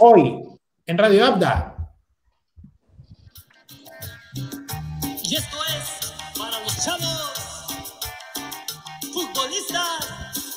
[0.00, 0.42] hoy
[0.86, 1.76] en Radio Abda.
[5.22, 7.32] Y esto es para los chavos
[9.12, 10.56] futbolistas.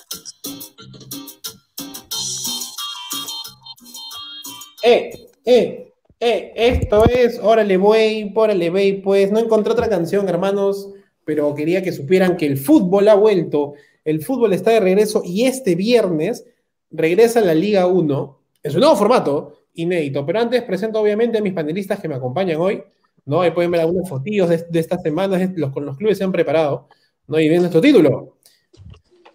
[4.82, 10.90] Eh, eh, eh, esto es, órale, güey, órale, güey, pues no encontré otra canción, hermanos,
[11.26, 13.74] pero quería que supieran que el fútbol ha vuelto,
[14.06, 16.46] el fútbol está de regreso y este viernes
[16.92, 20.26] regresa a la Liga 1 en su nuevo formato, inédito.
[20.26, 22.82] Pero antes presento obviamente a mis panelistas que me acompañan hoy,
[23.26, 23.42] ¿no?
[23.42, 26.88] Ahí pueden ver algunos fotillos de, estas semanas, los, con los clubes se han preparado,
[27.28, 27.40] ¿no?
[27.40, 28.38] Y viene nuestro título.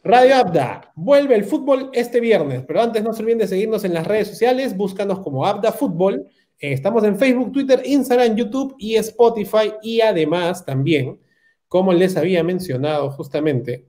[0.04, 3.92] Radio Abda, vuelve el fútbol este viernes, pero antes no se olviden de seguirnos en
[3.92, 6.26] las redes sociales, búscanos como Abda Fútbol.
[6.58, 11.20] Eh, estamos en Facebook, Twitter, Instagram, YouTube y Spotify y además también,
[11.66, 13.84] como les había mencionado justamente,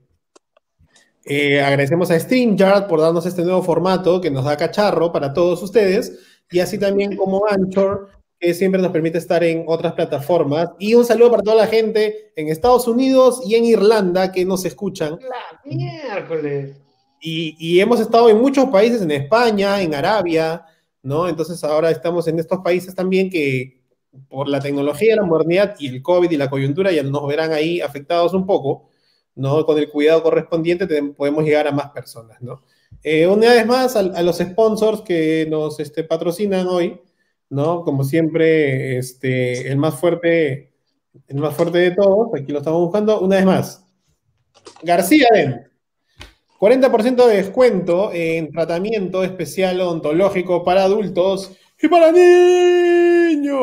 [1.32, 5.62] eh, agradecemos a StreamYard por darnos este nuevo formato que nos da cacharro para todos
[5.62, 6.18] ustedes
[6.50, 8.08] y así también como Anchor,
[8.40, 10.70] que siempre nos permite estar en otras plataformas.
[10.80, 14.64] Y un saludo para toda la gente en Estados Unidos y en Irlanda que nos
[14.64, 15.20] escuchan.
[15.20, 16.76] La miércoles.
[17.20, 20.64] Y, y hemos estado en muchos países, en España, en Arabia,
[21.00, 21.28] ¿no?
[21.28, 23.84] Entonces ahora estamos en estos países también que
[24.28, 27.80] por la tecnología, la modernidad y el COVID y la coyuntura ya nos verán ahí
[27.80, 28.89] afectados un poco,
[29.34, 29.64] ¿no?
[29.64, 30.86] Con el cuidado correspondiente
[31.16, 32.62] podemos llegar a más personas, ¿no?
[33.02, 37.00] Eh, una vez más, a, a, los sponsors que nos este, patrocinan hoy,
[37.48, 37.82] ¿no?
[37.84, 40.72] Como siempre, este, el más fuerte,
[41.28, 43.86] el más fuerte de todos, aquí lo estamos buscando, una vez más.
[44.82, 45.70] García Dent.
[46.60, 53.58] 40% de descuento en tratamiento especial odontológico para adultos y para niños.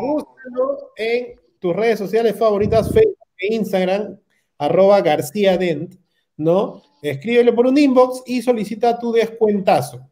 [0.00, 4.18] Búscalo en tus redes sociales favoritas, Facebook e Instagram,
[4.64, 5.96] arroba García Dent,
[6.36, 6.82] ¿no?
[7.02, 10.08] Escríbele por un inbox y solicita tu descuentazo.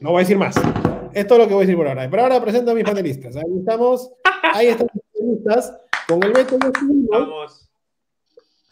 [0.00, 0.56] No voy a decir más.
[1.14, 2.10] Esto es lo que voy a decir por ahora.
[2.10, 3.36] Pero ahora presento a mis panelistas.
[3.36, 4.10] Ahí estamos.
[4.52, 5.72] Ahí están mis panelistas
[6.08, 6.58] con el Beto
[7.10, 7.68] Vamos.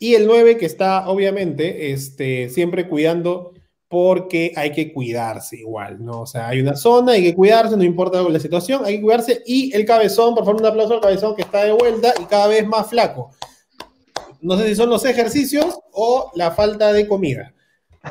[0.01, 3.55] y el 9 que está obviamente este, siempre cuidando
[3.87, 6.23] porque hay que cuidarse igual, ¿no?
[6.23, 9.43] O sea, hay una zona, hay que cuidarse, no importa la situación, hay que cuidarse.
[9.47, 12.49] Y el cabezón, por favor, un aplauso al cabezón que está de vuelta y cada
[12.49, 13.31] vez más flaco.
[14.43, 17.53] No sé si son los ejercicios o la falta de comida.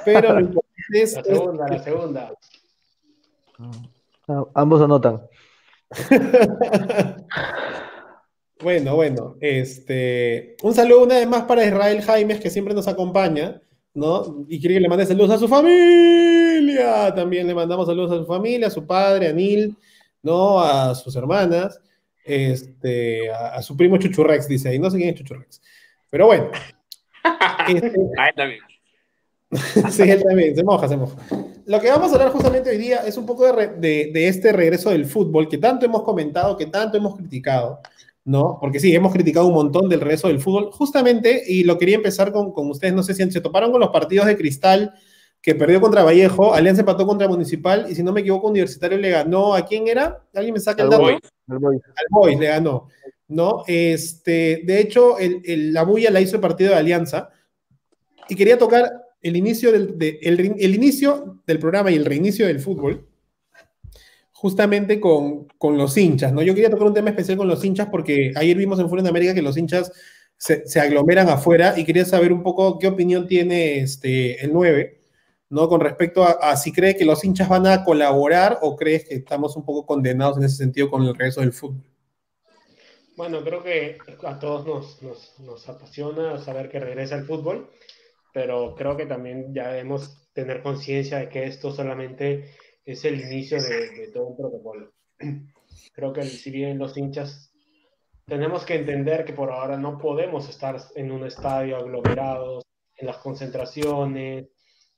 [0.06, 1.16] Pero lo importante es.
[1.16, 2.34] La segunda, es, la segunda.
[4.54, 5.22] Ambos anotan.
[8.62, 13.60] bueno, bueno, este, un saludo una vez más para Israel Jaimes, que siempre nos acompaña,
[13.96, 14.46] ¿no?
[14.48, 17.14] Y quiere que le mande saludos a su familia.
[17.16, 19.76] También le mandamos saludos a su familia, a su padre, a Neil,
[20.22, 20.60] ¿no?
[20.60, 21.82] A sus hermanas,
[22.24, 24.78] este, a, a su primo Chuchurrex, dice ahí.
[24.78, 25.60] No sé quién es Chuchurrex.
[26.10, 26.50] Pero bueno.
[27.68, 28.60] Este, Ahí también.
[29.92, 31.16] sí, él también, se moja, se moja.
[31.66, 34.28] Lo que vamos a hablar justamente hoy día es un poco de, re, de, de,
[34.28, 37.80] este regreso del fútbol que tanto hemos comentado, que tanto hemos criticado,
[38.26, 38.58] ¿no?
[38.60, 42.32] Porque sí, hemos criticado un montón del regreso del fútbol, justamente, y lo quería empezar
[42.32, 44.94] con, con ustedes, no sé si se toparon con los partidos de Cristal
[45.42, 49.10] que perdió contra Vallejo, Alianza empató contra Municipal, y si no me equivoco, Universitario le
[49.10, 50.22] ganó, ¿a quién era?
[50.34, 51.04] ¿Alguien me saca el dato?
[51.04, 51.20] Boys.
[51.48, 52.88] Al Boys le ganó,
[53.30, 53.64] ¿no?
[53.68, 57.30] Este, de hecho, el, la bulla la hizo el partido de Alianza,
[58.28, 58.92] y quería tocar
[59.22, 63.08] el inicio del, de, el, inicio del programa y el reinicio del fútbol,
[64.32, 66.42] justamente con, con, los hinchas, ¿no?
[66.42, 69.10] Yo quería tocar un tema especial con los hinchas porque ayer vimos en Fuera de
[69.10, 69.92] América que los hinchas
[70.38, 75.00] se, aglomeran afuera y quería saber un poco qué opinión tiene este, el 9,
[75.50, 75.68] ¿no?
[75.68, 79.16] Con respecto a, a, si cree que los hinchas van a colaborar o crees que
[79.16, 81.84] estamos un poco condenados en ese sentido con el regreso del fútbol.
[83.20, 87.70] Bueno, creo que a todos nos, nos, nos apasiona saber que regresa el fútbol
[88.34, 92.52] pero creo que también ya debemos tener conciencia de que esto solamente
[92.86, 94.94] es el inicio de, todo un protocolo.
[95.94, 97.52] Creo que si bien los hinchas
[98.26, 102.64] tenemos que entender que por ahora no podemos estar en un estadio aglomerados,
[102.96, 104.48] en las concentraciones,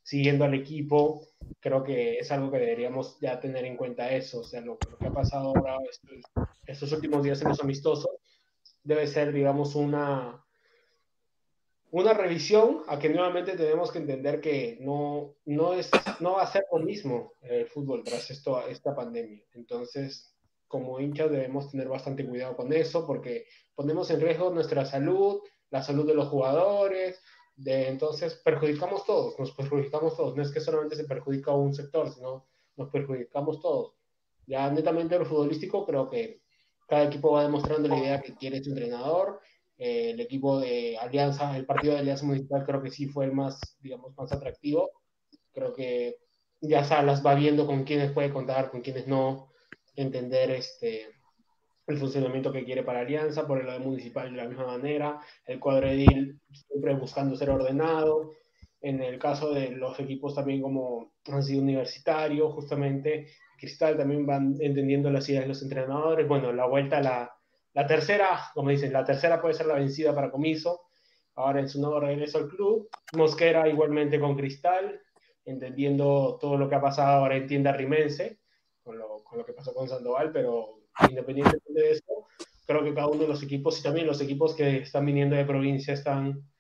[0.04, 1.28] siguiendo al equipo,
[1.60, 4.98] creo que es algo que deberíamos ya tener en cuenta eso, o sea, lo, lo
[4.98, 6.12] que ha pasado ahora estos,
[6.66, 8.21] estos últimos días en los amistosos
[8.84, 10.44] debe ser, digamos, una,
[11.92, 15.90] una revisión a que nuevamente tenemos que entender que no, no, es,
[16.20, 19.44] no va a ser lo mismo el fútbol tras esto, esta pandemia.
[19.54, 20.36] Entonces,
[20.68, 23.46] como hinchas debemos tener bastante cuidado con eso porque
[23.76, 27.22] ponemos en riesgo nuestra salud, la salud de los jugadores,
[27.58, 30.36] de, entonces perjudicamos todos, nos perjudicamos todos.
[30.36, 32.48] No es que solamente se perjudica un sector, sino
[32.78, 33.96] nos perjudicamos todos.
[34.48, 36.42] Ya netamente lo futbolístico creo que
[36.92, 39.40] cada equipo va demostrando la idea que quiere su entrenador.
[39.78, 43.32] Eh, el equipo de Alianza, el partido de Alianza Municipal creo que sí fue el
[43.32, 44.92] más, digamos, más atractivo.
[45.54, 46.18] Creo que
[46.60, 49.54] ya Salas va viendo con quiénes puede contar, con quiénes no,
[49.96, 51.08] entender este,
[51.88, 55.62] el funcionamiento que quiere para Alianza, por el lado municipal de la misma manera, el
[55.62, 58.34] cuadro edil siempre buscando ser ordenado,
[58.82, 64.56] en el caso de los equipos también como han sido universitario, justamente Cristal también van
[64.60, 67.32] entendiendo las ideas de los entrenadores, bueno, la vuelta, la,
[67.74, 70.82] la tercera, como dicen, la tercera puede ser la vencida para Comiso,
[71.36, 75.00] ahora en su nuevo regreso al club, Mosquera igualmente con Cristal,
[75.46, 78.40] entendiendo todo lo que ha pasado ahora en tienda rimense,
[78.84, 82.28] con lo, con lo que pasó con Sandoval, pero independientemente de eso,
[82.66, 85.46] creo que cada uno de los equipos y también los equipos que están viniendo de
[85.46, 86.51] provincia están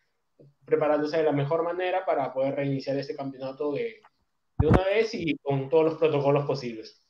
[0.71, 4.01] preparándose de la mejor manera para poder reiniciar este campeonato de,
[4.57, 7.01] de una vez y con todos los protocolos posibles.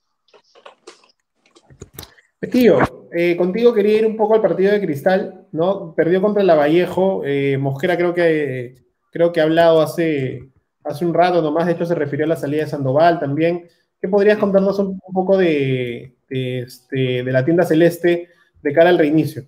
[2.51, 2.79] Tío,
[3.11, 5.93] eh, contigo quería ir un poco al partido de Cristal, ¿no?
[5.93, 8.77] Perdió contra el Lavallejo, eh, Mosquera creo que,
[9.11, 10.49] creo que ha hablado hace,
[10.83, 13.69] hace un rato nomás, de hecho se refirió a la salida de Sandoval también.
[14.01, 18.29] ¿Qué podrías contarnos un, poco de, este, de la tienda celeste
[18.63, 19.43] de cara al reinicio?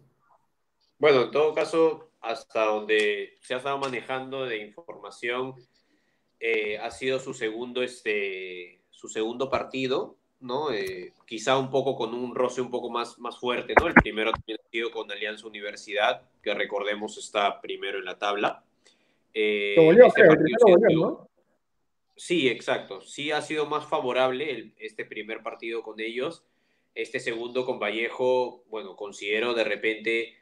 [0.99, 5.55] Bueno, en todo caso, hasta donde se ha estado manejando de información,
[6.39, 10.71] eh, ha sido su segundo, este, su segundo partido, ¿no?
[10.71, 13.87] Eh, quizá un poco con un roce un poco más, más fuerte, ¿no?
[13.87, 18.63] El primero también ha sido con Alianza Universidad, que recordemos está primero en la tabla.
[19.33, 20.23] Eh, este
[20.95, 21.29] ¿no?
[22.15, 23.01] Sí, exacto.
[23.01, 26.45] Sí ha sido más favorable este primer partido con ellos.
[26.95, 30.37] Este segundo con Vallejo, bueno, considero de repente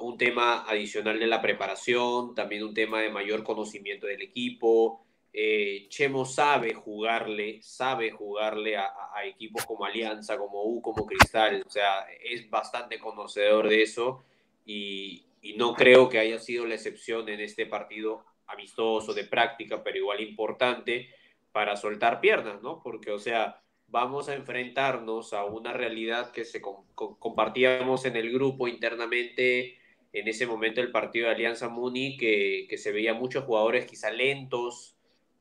[0.00, 5.04] un tema adicional de la preparación, también un tema de mayor conocimiento del equipo.
[5.32, 8.92] Eh, Chemo sabe jugarle, sabe jugarle a,
[9.24, 14.24] equipos como Alianza, como U, como Cristal, o sea, es bastante conocedor de eso
[14.64, 15.24] y
[15.56, 20.20] no creo que haya sido la excepción en este partido amistoso de práctica, pero igual
[20.20, 21.08] importante
[21.52, 22.80] para soltar piernas, ¿no?
[22.82, 26.60] Porque, o sea, vamos a enfrentarnos a una realidad que se
[26.94, 29.78] compartíamos en el grupo internamente
[30.12, 34.10] en ese momento el partido de Alianza Muni, que, que, se veía muchos jugadores quizá
[34.10, 34.96] lentos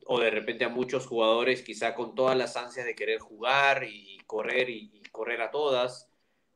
[0.06, 4.18] o de repente a muchos jugadores quizá con todas las ansias de querer jugar y
[4.26, 6.10] correr y, correr a todas.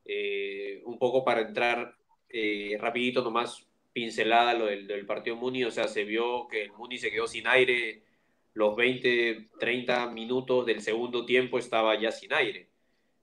[0.04, 1.96] Eh, un poco para entrar
[2.28, 6.72] eh, rapidito nomás pincelada lo del, del, partido Muni, o sea, se vio que el
[6.72, 8.02] Muni se quedó sin aire
[8.54, 12.68] los 20, 30 minutos del segundo tiempo estaba ya sin aire.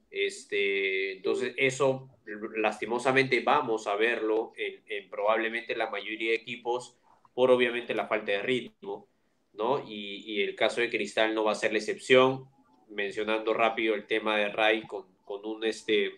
[0.09, 2.09] Este, entonces, eso
[2.57, 6.95] lastimosamente vamos a verlo en, probablemente la mayoría de equipos
[7.33, 9.07] por obviamente la falta de ritmo,
[9.53, 9.83] ¿no?
[9.87, 12.49] Y, el caso de Cristal no va a ser la excepción,
[12.89, 16.13] mencionando rápido el tema de Ray con, con un este,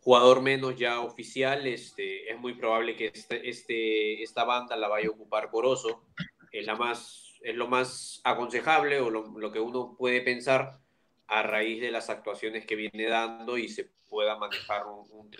[0.00, 5.08] jugador menos ya oficial, este, es muy probable que este, este, esta banda la vaya
[5.08, 6.04] a ocupar Corozo,
[6.50, 10.80] es la más es lo más aconsejable o lo, que uno puede pensar
[11.26, 15.30] a raíz de las actuaciones que viene dando y se pueda manejar un, un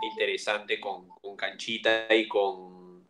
[0.00, 3.06] interesante con, con, Canchita y con,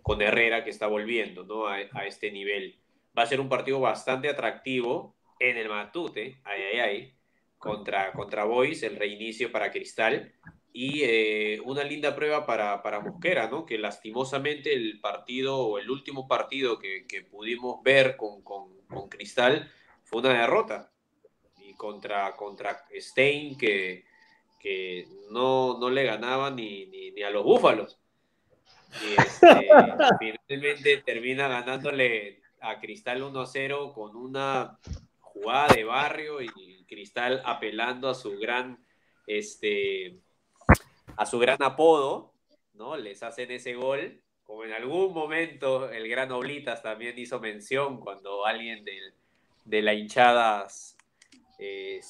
[0.00, 1.66] con Herrera que está volviendo ¿no?
[1.66, 2.78] a, este nivel.
[3.16, 7.14] Va a ser un partido bastante atractivo en el Matute, ay, ay, ay,
[7.58, 10.32] contra, contra Boys, el reinicio para Cristal
[10.72, 13.64] y eh, una linda prueba para, para, Mosquera, ¿no?
[13.64, 19.08] Que lastimosamente el partido o el último partido que, que pudimos ver con, con, con,
[19.08, 19.70] Cristal
[20.04, 20.92] fue una derrota.
[21.58, 24.04] Y contra, contra Stein, que,
[24.60, 27.98] que no, no le ganaba ni, ni, ni a los búfalos.
[29.02, 29.68] Y este,
[30.48, 34.78] finalmente termina ganándole a Cristal 1-0 con una
[35.20, 38.82] jugada de barrio y Cristal apelando a su gran
[39.26, 40.18] este,
[41.18, 42.32] a su gran apodo,
[42.74, 42.96] ¿no?
[42.96, 48.46] Les hacen ese gol, como en algún momento el gran Oblitas también hizo mención cuando
[48.46, 48.84] alguien
[49.64, 50.68] de la hinchada
[51.58, 52.00] eh,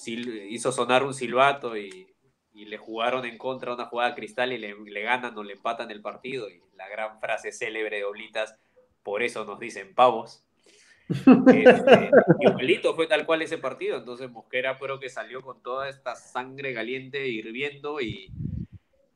[0.50, 2.06] hizo sonar un silbato y,
[2.54, 6.50] le jugaron en contra una jugada cristal y le, ganan o le empatan el partido.
[6.50, 8.58] Y la gran frase célebre de Oblitas,
[9.04, 10.44] por eso nos dicen pavos.
[11.54, 12.10] Este,
[12.40, 16.74] igualito fue tal cual ese partido, entonces Mosquera creo que salió con toda esta sangre
[16.74, 18.30] caliente hirviendo y,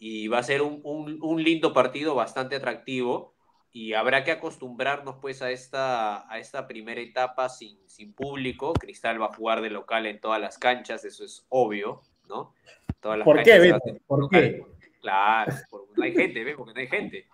[0.04, 0.80] y va a ser un,
[1.22, 3.34] un, lindo partido bastante atractivo
[3.70, 8.72] y habrá que acostumbrarnos pues a esta, a esta primera etapa sin, sin público.
[8.72, 12.52] Cristal va a jugar de local en todas las canchas, eso es obvio, ¿no?
[12.98, 13.78] Todas las ¿Por qué,
[14.08, 14.64] ¿Por qué?
[15.00, 16.56] Claro, porque no hay gente, ¿ves?
[16.56, 17.28] Porque no hay gente.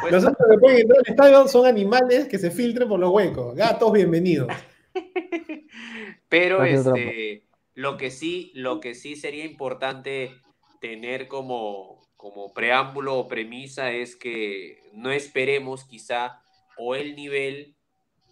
[0.00, 3.54] Pues, Nosotros después de entrar al estadio son animales que se filtren por los huecos.
[3.54, 4.48] Gatos, bienvenidos.
[6.30, 10.40] Pero este, lo que sí, lo que sí sería importante
[10.80, 16.42] tener como, como preámbulo o premisa es que no esperemos quizá
[16.76, 17.76] o el nivel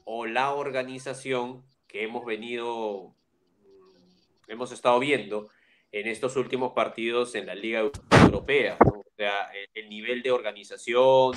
[0.05, 3.15] o la organización que hemos venido,
[3.61, 5.49] mm, hemos estado viendo
[5.93, 7.91] en estos últimos partidos en la Liga
[8.23, 8.77] Europea.
[8.81, 11.33] O sea, el, nivel de organización,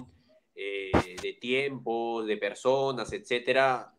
[0.55, 0.91] eh,
[1.21, 3.93] de tiempos, de personas, etcétera,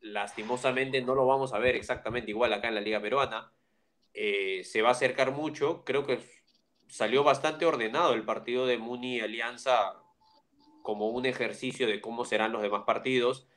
[0.00, 3.52] lastimosamente no lo vamos a ver exactamente igual acá en la Liga Peruana.
[4.14, 5.84] Eh, se va a acercar mucho.
[5.84, 6.18] Creo que
[6.92, 9.94] salió bastante ordenado el partido de Muni Alianza
[10.82, 13.48] como un ejercicio de cómo serán los demás partidos.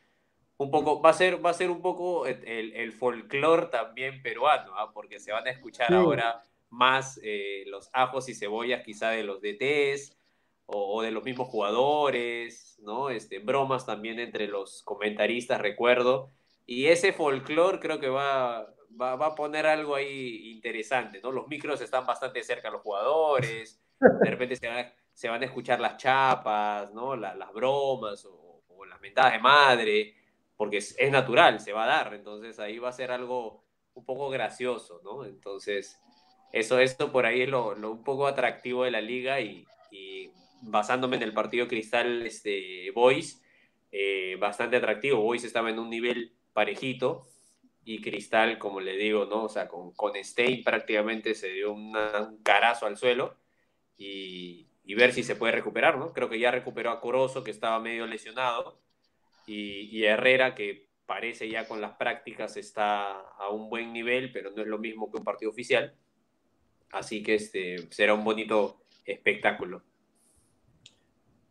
[0.56, 4.72] Un poco, va a ser, va a ser un poco el, el folclore también peruano,
[4.78, 4.94] ¿ah?
[4.94, 9.42] porque se van a escuchar ahora más eh, los ajos y cebollas quizá de los
[9.42, 10.18] DTs
[10.68, 13.10] o, o, de los mismos jugadores, ¿no?
[13.10, 16.32] Este, bromas también entre los comentaristas, recuerdo.
[16.66, 21.32] Y ese folclore creo que va, va, a poner algo ahí interesante, ¿no?
[21.32, 25.98] Los micros están bastante cerca a los jugadores, de repente se van a, escuchar las
[25.98, 27.16] chapas, ¿no?
[27.16, 28.44] las bromas o,
[28.88, 30.16] las mentadas de madre,
[30.56, 33.64] porque es, natural, se va a dar, entonces ahí va a ser algo
[33.96, 35.26] un poco gracioso, ¿no?
[35.26, 36.00] Entonces,
[36.52, 39.66] eso, esto por ahí es lo, un poco atractivo de la liga y,
[40.62, 43.42] basándome en el partido Cristal este, Boys,
[43.92, 45.22] eh, bastante atractivo.
[45.22, 47.28] Boys estaba en un nivel parejito,
[47.86, 49.44] y Cristal, como le digo, ¿no?
[49.44, 51.96] O sea, con, con Stein prácticamente se dio un
[52.44, 53.38] carazo al suelo
[53.96, 56.12] y, ver si se puede recuperar, ¿no?
[56.12, 58.82] Creo que ya recuperó a Corozo, que estaba medio lesionado,
[59.46, 64.50] y, y Herrera, que parece ya con las prácticas está a un buen nivel, pero
[64.52, 65.94] no es lo mismo que un partido oficial.
[66.92, 69.84] Así que este, será un bonito espectáculo.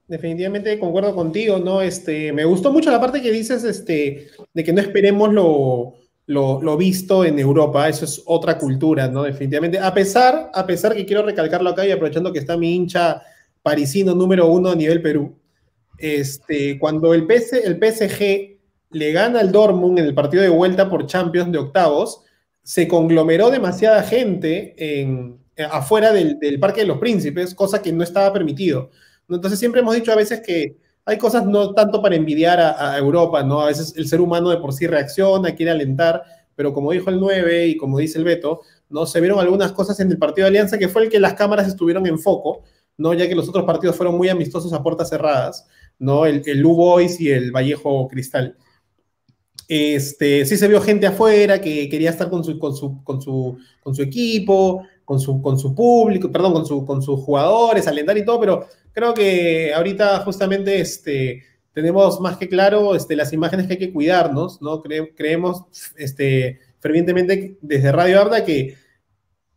[0.09, 1.81] Definitivamente concuerdo contigo, ¿no?
[1.81, 5.95] Este, me gustó mucho la parte que dices, este, de que no esperemos lo,
[6.27, 9.25] lo, visto en Europa, eso es otra cultura, ¿no?
[9.25, 9.79] Definitivamente.
[9.79, 13.23] A pesar, a pesar que quiero recalcarlo acá y aprovechando que está mi hincha
[13.63, 15.37] parisino número uno a nivel Perú,
[15.99, 18.59] este, cuando el, el PSG
[18.91, 22.23] le gana al Dortmund en el partido de vuelta por Champions de octavos,
[22.63, 25.39] se conglomeró demasiada gente en,
[25.71, 28.91] afuera del, del, Parque de los Príncipes, cosa que no estaba permitido.
[29.29, 33.43] Entonces siempre hemos dicho a veces que hay cosas no tanto para envidiar a, Europa,
[33.43, 33.61] ¿no?
[33.61, 36.23] A veces el ser humano de por sí reacciona, quiere alentar,
[36.55, 39.05] pero como dijo el 9 y como dice el Beto, ¿no?
[39.07, 41.69] Se vieron algunas cosas en el partido de Alianza que fue el que las cámaras
[41.69, 42.63] estuvieron en foco,
[42.97, 43.13] ¿no?
[43.13, 45.67] Ya que los otros partidos fueron muy amistosos a puertas cerradas,
[45.99, 46.25] ¿no?
[46.25, 48.57] El, el Boys y el Vallejo Cristal.
[49.69, 53.59] Este, sí se vio gente afuera que quería estar con su, con su, con su,
[53.83, 58.17] con su equipo, con su, con su público, perdón, con, su, con sus jugadores, alentar
[58.17, 63.67] y todo, pero creo que ahorita justamente este, tenemos más que claro este, las imágenes
[63.67, 64.83] que hay que cuidarnos, ¿no?
[64.83, 65.65] creemos
[65.97, 68.77] este, fervientemente desde Radio Arda que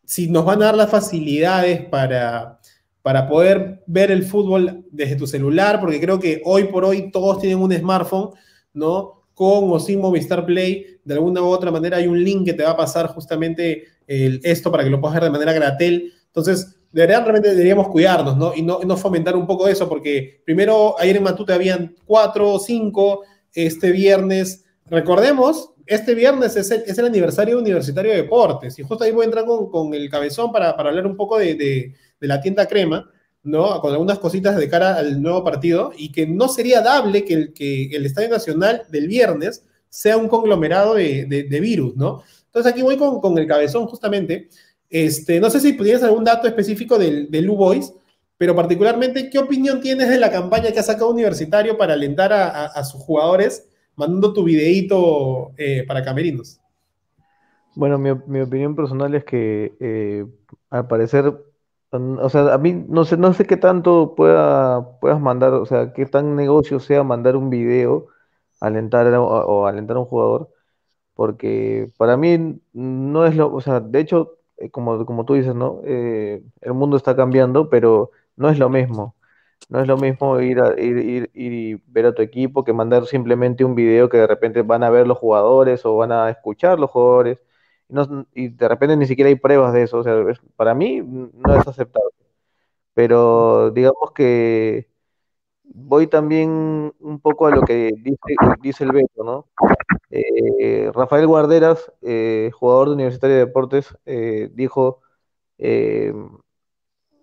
[0.03, 2.59] si nos van a dar las facilidades para,
[3.01, 7.39] para poder ver el fútbol desde tu celular, porque creo que hoy por hoy todos
[7.39, 8.31] tienen un smartphone,
[8.73, 9.25] ¿no?
[9.33, 12.63] Con o sin Movistar Play, de alguna u otra manera hay un link que te
[12.63, 16.13] va a pasar justamente el, esto para que lo puedas ver de manera gratel.
[16.25, 18.55] Entonces, de verdad realmente deberíamos cuidarnos, ¿no?
[18.55, 22.59] Y no, no fomentar un poco eso, porque primero ayer en Matute habían cuatro o
[22.59, 23.21] cinco,
[23.53, 29.03] este viernes, recordemos, este viernes es el, es el aniversario universitario de deportes, y justo
[29.03, 31.93] ahí voy a entrar con, con el cabezón para, para, hablar un poco de, de,
[32.19, 33.11] de, la tienda crema,
[33.43, 33.79] ¿no?
[33.79, 37.53] Con algunas cositas de cara al nuevo partido, y que no sería dable que el,
[37.53, 42.23] que el Estadio Nacional del viernes sea un conglomerado de, de virus, ¿no?
[42.47, 44.49] Entonces aquí voy con, con el cabezón justamente,
[44.89, 47.93] este, no sé si pudieras algún dato específico del, del U-Boys,
[48.37, 52.83] pero particularmente, ¿qué opinión tienes de la campaña que ha sacado Universitario para alentar a,
[52.83, 56.59] sus jugadores, mandando tu videíto eh, para Camerinos?
[57.75, 60.25] Bueno, mi, opinión personal es que eh,
[60.69, 61.33] al parecer,
[61.91, 65.93] o sea, a mí no sé, no sé qué tanto pueda, puedas mandar, o sea,
[65.93, 68.07] qué tan negocio sea mandar un video
[68.59, 70.49] alentar o, alentar a un jugador,
[71.15, 74.36] porque para mí no es lo, o sea, de hecho
[74.71, 75.81] como, como tú dices, ¿no?
[75.85, 79.15] Eh, el mundo está cambiando, pero no es lo mismo.
[79.69, 83.05] No es lo mismo ir, a, ir, ir, y ver a tu equipo que mandar
[83.07, 86.79] simplemente un video que de repente van a ver los jugadores o van a escuchar
[86.79, 87.43] los jugadores
[87.89, 89.99] y, no, y de repente ni siquiera hay pruebas de eso.
[89.99, 90.15] O sea,
[90.55, 92.11] para mí no es aceptable.
[92.93, 94.89] Pero digamos que
[95.73, 97.91] voy también un poco a lo que
[98.61, 99.47] dice, el Beto, ¿no?
[100.09, 105.01] Eh, Rafael Guarderas, eh, jugador de Universitario de Deportes, eh, dijo,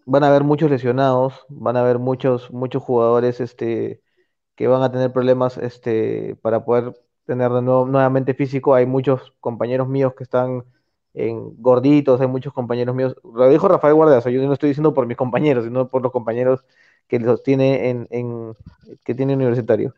[0.06, 4.02] van a haber muchos lesionados, van a haber muchos, muchos jugadores este,
[4.56, 6.94] que van a tener problemas este, para poder
[7.26, 8.74] tener de nuevo, nuevamente físico.
[8.74, 10.64] Hay muchos compañeros míos que están
[11.58, 13.16] gorditos, hay muchos compañeros míos.
[13.22, 16.64] Lo dijo Rafael Guarderas, yo no estoy diciendo por mis compañeros, sino por los compañeros
[17.08, 18.54] que los tiene en, en
[19.04, 19.94] que tiene universitario.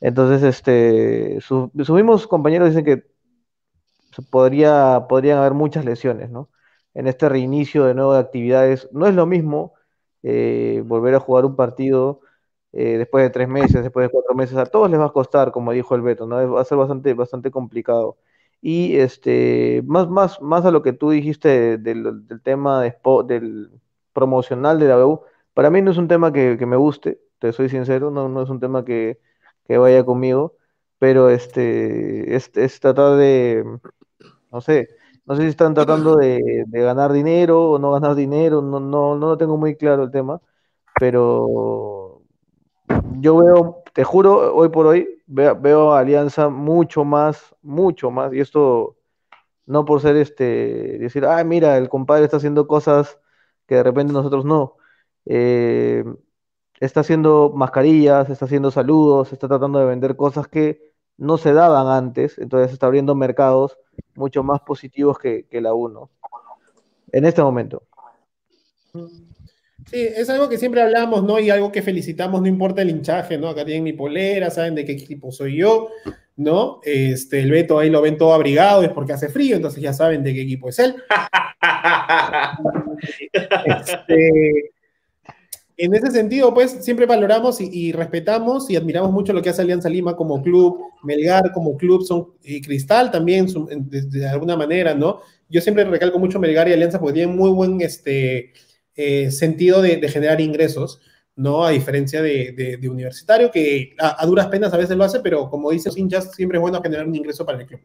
[0.00, 3.04] Entonces, este, su- sus mismos compañeros dicen que
[4.30, 6.50] podría, podrían haber muchas lesiones, ¿no?
[6.94, 9.74] En este reinicio de nuevo de actividades, no es lo mismo
[10.22, 12.20] eh, volver a jugar un partido
[12.72, 15.52] eh, después de tres meses, después de cuatro meses, a todos les va a costar,
[15.52, 16.52] como dijo el Beto, ¿no?
[16.52, 18.18] Va a ser bastante, bastante complicado.
[18.60, 22.82] Y este, más, más, más a lo que tú dijiste del, tema
[23.26, 23.70] del
[24.12, 25.22] promocional de la U,
[25.54, 28.50] para mí no es un tema que, me guste, te soy sincero, no, no es
[28.50, 29.18] un tema que,
[29.66, 30.56] que vaya conmigo,
[30.98, 33.64] pero este, es, es tratar de,
[34.52, 34.88] no sé,
[35.26, 39.28] no sé si están tratando de, ganar dinero o no ganar dinero, no, no, no
[39.28, 40.40] lo tengo muy claro el tema,
[40.98, 42.22] pero
[43.20, 48.32] yo veo, te juro, hoy por hoy, veo, veo a Alianza mucho más, mucho más,
[48.32, 48.96] y esto
[49.66, 53.18] no por ser este, decir, ah, mira, el compadre está haciendo cosas
[53.66, 54.76] que de repente nosotros no.
[55.26, 56.04] Eh,
[56.80, 61.86] está haciendo mascarillas, está haciendo saludos, está tratando de vender cosas que no se daban
[61.86, 63.78] antes, entonces está abriendo mercados
[64.14, 66.10] mucho más positivos que, que la uno
[67.12, 67.82] en este momento.
[69.90, 71.38] Sí, es algo que siempre hablamos, ¿no?
[71.38, 73.48] Y algo que felicitamos, no importa el hinchaje, ¿no?
[73.48, 75.90] Acá tienen mi polera, saben de qué equipo soy yo,
[76.36, 76.80] ¿no?
[76.84, 80.22] Este, el Beto ahí lo ven todo abrigado, es porque hace frío, entonces ya saben
[80.22, 80.96] de qué equipo es él.
[83.64, 84.71] Este,
[85.84, 89.62] en ese sentido, pues siempre valoramos y, y respetamos y admiramos mucho lo que hace
[89.62, 94.56] Alianza Lima como club, Melgar como club, son, y Cristal también, son, de, de alguna
[94.56, 95.22] manera, ¿no?
[95.48, 98.52] Yo siempre recalco mucho Melgar y Alianza porque tienen muy buen este,
[98.94, 101.00] eh, sentido de, de, generar ingresos,
[101.34, 101.64] ¿no?
[101.64, 105.50] A diferencia de, de, Universitario, que a, a, duras penas a veces lo hace, pero
[105.50, 107.80] como dicen los hinchas, siempre es bueno generar un ingreso para el club,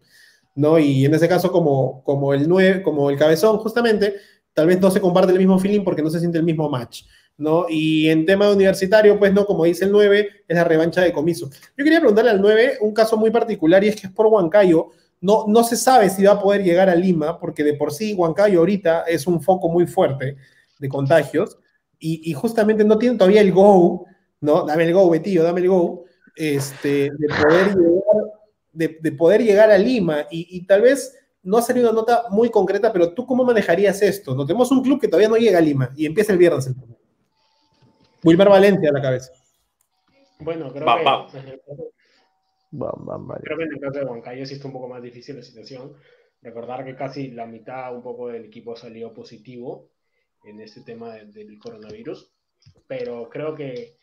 [0.53, 0.77] ¿no?
[0.77, 4.17] Y en ese caso, como, como el 9, como el cabezón, justamente,
[4.53, 7.03] tal vez no se comparte el mismo feeling porque no se siente el mismo match.
[7.37, 7.65] ¿No?
[7.69, 11.49] Y en tema universitario, pues no, como dice el 9, es la revancha de comiso.
[11.77, 14.89] Yo quería preguntarle al 9 un caso muy particular y es que es por Huancayo.
[15.21, 18.13] No, no se sabe si va a poder llegar a Lima, porque de por sí
[18.13, 20.37] Huancayo ahorita es un foco muy fuerte
[20.79, 21.57] de contagios
[21.99, 24.05] y, justamente no tiene todavía el go,
[24.41, 24.65] ¿no?
[24.65, 28.23] Dame el go, Betillo, dame el go, este, de, poder llegar,
[28.71, 32.25] de, de poder llegar a Lima y, y tal vez no ha salido una nota
[32.29, 34.35] muy concreta, pero tú cómo manejarías esto?
[34.35, 36.75] No tenemos un club que todavía no llega a Lima y empieza el viernes el
[36.75, 36.96] torneo.
[38.27, 39.31] Wilmar Valencia a la cabeza.
[40.39, 41.27] Bueno, creo Bam, que, bam.
[42.69, 43.41] Bam, bam, vale.
[43.43, 45.93] creo que en el caso de Huancayo sí está un poco más difícil la situación.
[46.41, 49.89] Recordar que casi la mitad un poco del equipo salió positivo
[50.43, 52.31] en este tema de- del coronavirus,
[52.85, 53.97] pero creo que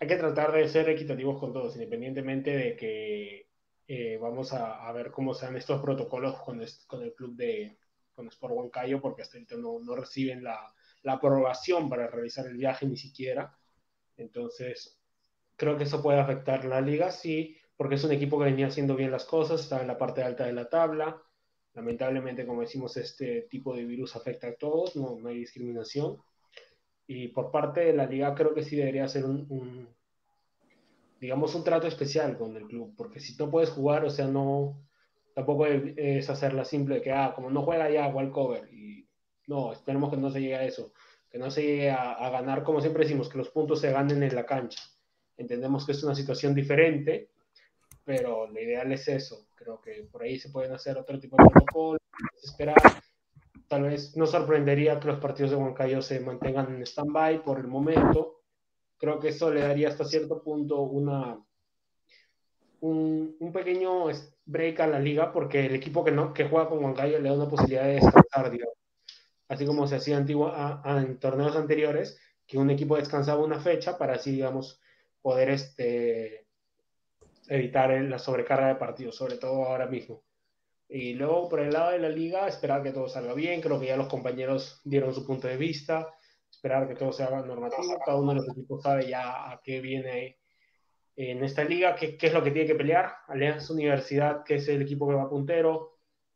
[0.00, 3.46] hay que tratar de ser equitativos con todos, independientemente de que
[3.88, 7.76] eh, vamos a, a ver cómo sean estos protocolos con, es- con el club de
[8.14, 10.58] con Sport Huancayo, porque hasta ahorita no, no reciben la,
[11.02, 13.56] la aprobación para realizar el viaje ni siquiera.
[14.16, 15.00] Entonces,
[15.56, 18.96] creo que eso puede afectar la liga, sí, porque es un equipo que venía haciendo
[18.96, 21.22] bien las cosas, está en la parte alta de la tabla.
[21.74, 26.18] Lamentablemente, como decimos, este tipo de virus afecta a todos, no, no hay discriminación.
[27.06, 29.88] Y por parte de la liga creo que sí debería ser un, un,
[31.20, 34.82] digamos, un trato especial con el club, porque si no puedes jugar, o sea, no,
[35.34, 38.71] tampoco es hacerla simple de que, ah, como no juega ya, cover y
[39.52, 40.92] no, esperemos que no se llegue a eso,
[41.30, 44.34] que no se llegue a, ganar, como siempre decimos, que los puntos se ganen en
[44.34, 44.82] la cancha.
[45.36, 47.30] Entendemos que es una situación diferente,
[48.04, 49.46] pero lo ideal es eso.
[49.54, 52.00] Creo que por ahí se pueden hacer otro tipo de protocolos,
[52.42, 52.76] esperar.
[53.68, 57.66] Tal vez no sorprendería que los partidos de Huancayo se mantengan en stand-by por el
[57.66, 58.40] momento.
[58.98, 61.38] Creo que eso le daría hasta cierto punto una,
[62.80, 64.06] un, un, pequeño
[64.44, 67.34] break a la liga porque el equipo que, no, que juega con Huancayo le da
[67.34, 68.81] una posibilidad de descansar, digamos
[69.52, 74.32] así como se hacía en torneos anteriores, que un equipo descansaba una fecha para así,
[74.32, 74.80] digamos,
[75.20, 76.46] poder este,
[77.48, 80.22] evitar la sobrecarga de partidos, sobre todo ahora mismo.
[80.88, 83.60] Y luego, por el lado de la liga, esperar que todo salga bien.
[83.60, 86.08] Creo que ya los compañeros dieron su punto de vista.
[86.50, 87.98] Esperar que todo sea normativo.
[88.04, 90.38] Cada uno de los equipos sabe ya a qué viene
[91.16, 93.10] en esta liga, qué, qué es lo que tiene que pelear.
[93.28, 95.91] Alianza Universidad, que es el equipo que va puntero,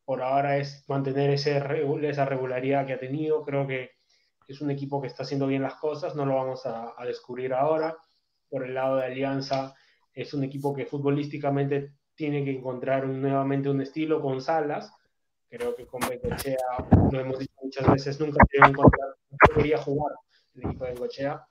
[0.07, 1.61] por ahora es mantener ese,
[2.03, 3.45] esa regularidad que ha tenido.
[3.45, 3.91] Creo que
[4.47, 7.53] es un equipo que está haciendo bien las cosas, no lo vamos a, a, descubrir
[7.53, 7.99] ahora.
[8.49, 9.75] Por el lado de Alianza,
[10.15, 14.93] es un equipo que futbolísticamente tiene que encontrar un, nuevamente un estilo con Salas.
[15.49, 16.57] Creo que con Bengochea,
[17.11, 19.17] lo hemos dicho muchas veces, nunca tiene encontrar,
[19.55, 20.15] quería jugar
[20.55, 21.47] el equipo de Bengochea.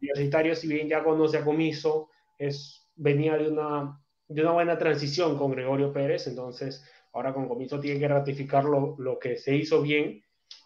[0.00, 5.36] Universitario, si bien ya conoce a Comiso, es, venía de una, de una buena transición
[5.36, 9.82] con Gregorio Pérez, entonces Ahora con Comiso tiene que ratificar lo, lo que se hizo
[9.82, 10.24] bien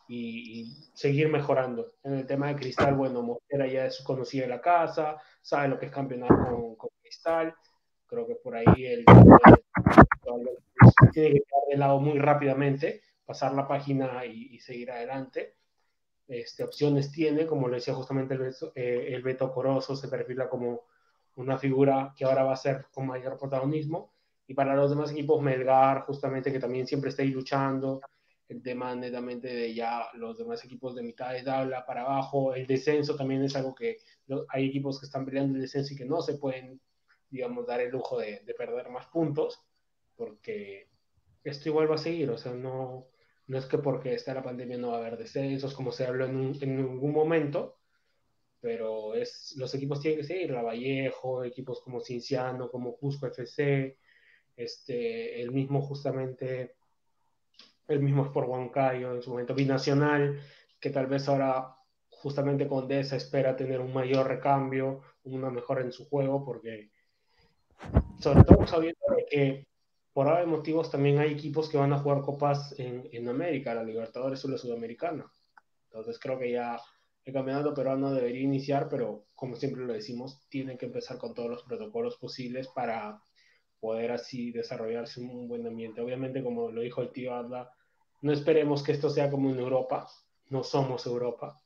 [0.08, 1.94] y, y, seguir mejorando.
[2.04, 5.78] En el tema de Cristal, bueno, Mosquera ya es conocida de la casa, sabe lo
[5.78, 7.54] que es campeonar con, con Cristal.
[8.06, 9.04] Creo que por ahí el
[11.12, 15.56] tiene que quedar de lado muy rápidamente, pasar la página y, y seguir adelante.
[16.28, 20.82] Este, opciones tiene, como le decía justamente el eh, el Beto Corozo, se perfila como
[21.36, 24.12] una figura que ahora va a ser con mayor protagonismo.
[24.46, 28.00] Y para los demás equipos, Melgar, justamente que también siempre está ahí luchando,
[28.48, 32.66] el tema netamente de ya los demás equipos de mitad de tabla para abajo, el
[32.66, 33.98] descenso también es algo que
[34.48, 36.80] hay equipos que están peleando el descenso y que no se pueden,
[37.28, 39.60] digamos, dar el lujo de, de perder más puntos,
[40.14, 40.88] porque
[41.42, 43.08] esto igual va a seguir, o sea, no,
[43.48, 46.26] no es que porque está la pandemia no va a haber descensos, como se habló
[46.26, 47.78] en, un, en algún momento,
[48.60, 53.98] pero es, los equipos tienen que seguir, la Vallejo, equipos como Cinciano, como Cusco FC,
[54.56, 56.76] este, el mismo justamente,
[57.88, 60.40] el mismo Sport Huancayo, en su momento binacional,
[60.80, 61.76] que tal vez ahora
[62.08, 66.90] justamente Condesa espera tener un mayor recambio, una mejora en su juego, porque
[68.18, 68.98] sobre todo sabiendo
[69.30, 69.66] que
[70.12, 73.84] por ahora motivos también hay equipos que van a jugar copas en, en América, la
[73.84, 75.30] Libertadores o la Sudamericana.
[75.90, 76.80] Entonces creo que ya
[77.24, 81.50] el campeonato peruano debería iniciar, pero como siempre lo decimos, tienen que empezar con todos
[81.50, 83.20] los protocolos posibles para
[83.86, 86.00] poder así desarrollarse un buen ambiente.
[86.00, 87.70] Obviamente, como lo dijo el tío Adla,
[88.20, 90.08] no esperemos que esto sea como en Europa,
[90.50, 91.56] no somos Europa,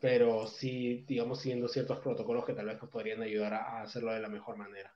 [0.00, 4.20] pero sí, digamos, siguiendo ciertos protocolos que tal vez nos podrían ayudar a hacerlo de
[4.20, 4.94] la mejor manera.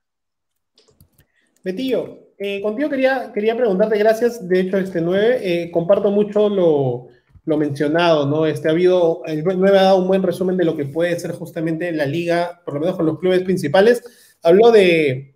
[1.63, 7.09] Betillo, eh, contigo quería, quería preguntarte, gracias, de hecho, este 9, eh, comparto mucho lo,
[7.45, 8.47] lo, mencionado, ¿no?
[8.47, 11.33] Este, ha habido, el 9 ha dado un buen resumen de lo que puede ser
[11.33, 14.03] justamente la liga, por lo menos con los clubes principales.
[14.43, 15.34] Habló de,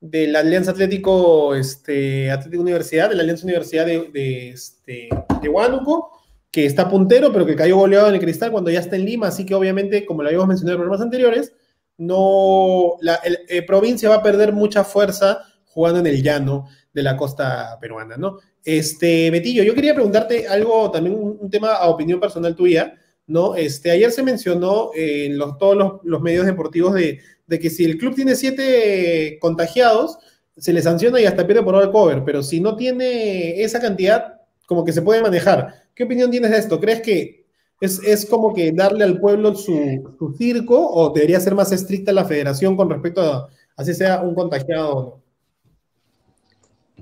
[0.00, 5.08] de la Alianza Atlético, este, Atlético Universidad, de la Alianza Universidad de, de, este,
[5.42, 6.10] de Huánuco,
[6.50, 9.28] que está puntero, pero que cayó goleado en el cristal cuando ya está en Lima,
[9.28, 11.52] así que obviamente, como lo habíamos mencionado en programas anteriores,
[11.98, 17.16] no, la eh, provincia va a perder mucha fuerza jugando en el llano de la
[17.16, 18.38] costa peruana, ¿no?
[18.64, 22.94] Este, Betillo, yo quería preguntarte algo, también un, un tema a opinión personal tuya,
[23.28, 23.54] ¿no?
[23.54, 27.84] Este, ayer se mencionó en los, todos los, los medios deportivos de, de, que si
[27.84, 30.18] el club tiene siete contagiados,
[30.56, 34.40] se le sanciona y hasta pierde por hora cover, pero si no tiene esa cantidad,
[34.66, 35.84] como que se puede manejar.
[35.94, 36.80] ¿Qué opinión tienes de esto?
[36.80, 37.46] ¿Crees que
[37.80, 42.12] es, es como que darle al pueblo su, su, circo o debería ser más estricta
[42.12, 45.22] la federación con respecto a así sea un contagiado o no?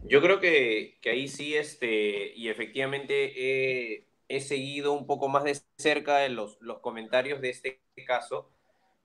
[0.09, 5.45] Yo creo que, que, ahí sí, este, y efectivamente he, he, seguido un poco más
[5.45, 8.51] de cerca los, los comentarios de este caso,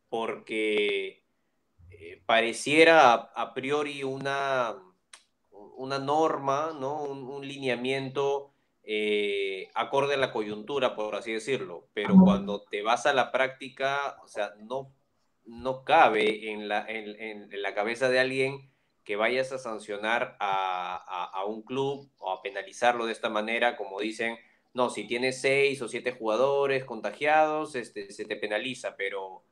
[0.10, 1.23] porque
[1.89, 4.75] eh, pareciera a, a, priori una,
[5.51, 7.03] una norma, ¿no?
[7.03, 8.53] un, un lineamiento
[8.84, 14.17] eh, acorde a la coyuntura, por así decirlo, pero cuando te vas a la práctica,
[14.23, 14.91] o sea, no,
[15.45, 18.71] no cabe en la, en, en la cabeza de alguien
[19.03, 23.75] que vayas a sancionar a, a, a, un club o a penalizarlo de esta manera,
[23.75, 24.38] como dicen,
[24.73, 29.43] no, si tienes seis o siete jugadores contagiados, este, se te penaliza, pero, o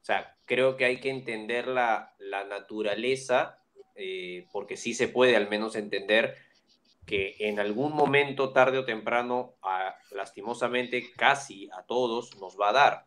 [0.00, 3.58] sea, creo que hay que entender la, la naturaleza,
[3.94, 6.36] eh, porque sí se puede al menos entender
[7.06, 9.54] que en algún momento, tarde o temprano,
[10.12, 13.04] lastimosamente, casi a todos nos va a dar,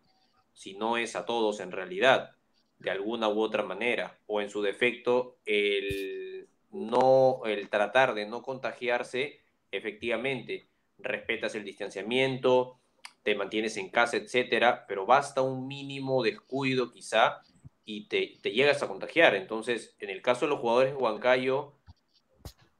[0.54, 2.32] si no es a todos en realidad
[2.78, 8.42] de alguna u otra manera, o en su defecto, el, no, el tratar de no
[8.42, 9.40] contagiarse,
[9.72, 12.78] efectivamente, respetas el distanciamiento,
[13.24, 17.42] te mantienes en casa, etcétera, pero basta un mínimo descuido quizá
[17.84, 19.36] y te, te llegas a contagiar.
[19.36, 21.74] Entonces, en el caso de los jugadores de Huancayo,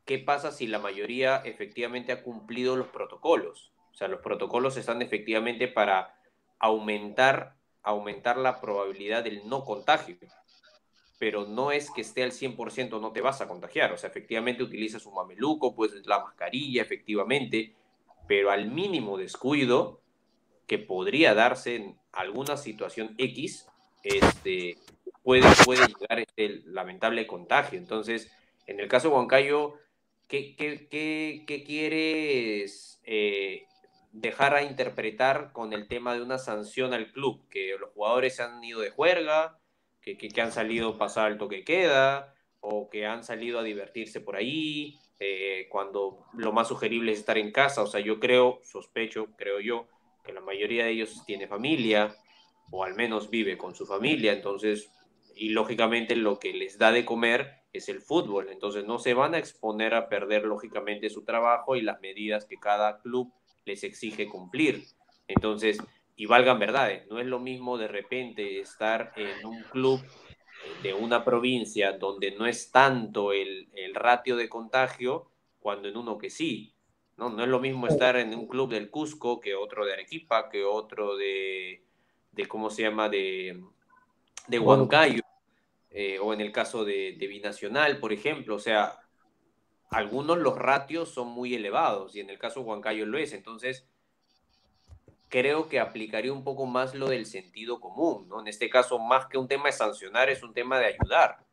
[0.06, 3.72] ¿qué pasa si la mayoría efectivamente ha cumplido los protocolos?
[3.92, 6.20] O sea, los protocolos están efectivamente para
[6.60, 10.18] aumentar aumentar la probabilidad del no contagio.
[11.18, 13.94] Pero no es que esté al 100% no te vas a contagiar.
[13.94, 17.74] O sea, efectivamente utilizas un mameluco, pues la mascarilla, efectivamente,
[18.28, 20.02] pero al mínimo descuido
[20.68, 23.68] que podría darse en alguna situación X,
[24.04, 24.78] este,
[25.24, 27.78] puede, puede llegar este lamentable contagio.
[27.78, 28.32] Entonces,
[28.68, 29.76] en el caso de Huancayo,
[30.28, 30.88] ¿qué, qué,
[31.46, 33.68] qué, quieres eh,
[34.12, 38.44] dejar a interpretar con el tema de una sanción al club, que los jugadores se
[38.44, 39.60] han ido de juerga,
[40.02, 44.22] que, que, que han salido pasar el toque queda, o que han salido a divertirse
[44.22, 47.82] por ahí, eh, cuando lo más sugerible es estar en casa.
[47.84, 49.88] O sea, yo creo, sospecho, creo yo,
[50.24, 52.16] que la mayoría de ellos tiene familia,
[52.72, 54.92] o al menos vive con su familia, entonces,
[55.36, 59.36] y lógicamente lo que les da de comer es el fútbol, entonces no se van
[59.36, 63.32] a exponer a perder lógicamente su trabajo y las medidas que cada club
[63.66, 64.84] les exige cumplir.
[65.28, 65.78] Entonces,
[66.16, 70.02] y valgan verdades, no es lo mismo de repente estar en un club
[70.84, 76.18] de una provincia donde no es tanto el, el ratio de contagio, cuando en uno
[76.18, 76.74] que sí.
[77.18, 77.30] ¿no?
[77.30, 80.64] no es lo mismo estar en un club del Cusco que otro de Arequipa, que
[80.64, 81.84] otro de,
[82.32, 83.64] de ¿cómo se llama?, de,
[84.48, 85.22] de Huancayo,
[85.90, 88.56] eh, o en el caso de, de Binacional, por ejemplo.
[88.56, 89.00] O sea,
[89.90, 93.34] algunos los ratios son muy elevados y en el caso de Huancayo lo es.
[93.34, 93.88] Entonces,
[95.36, 98.40] creo que aplicaría un poco más lo del sentido común, ¿no?
[98.40, 101.46] En este caso, más que un tema de sancionar, es un tema de ayudar.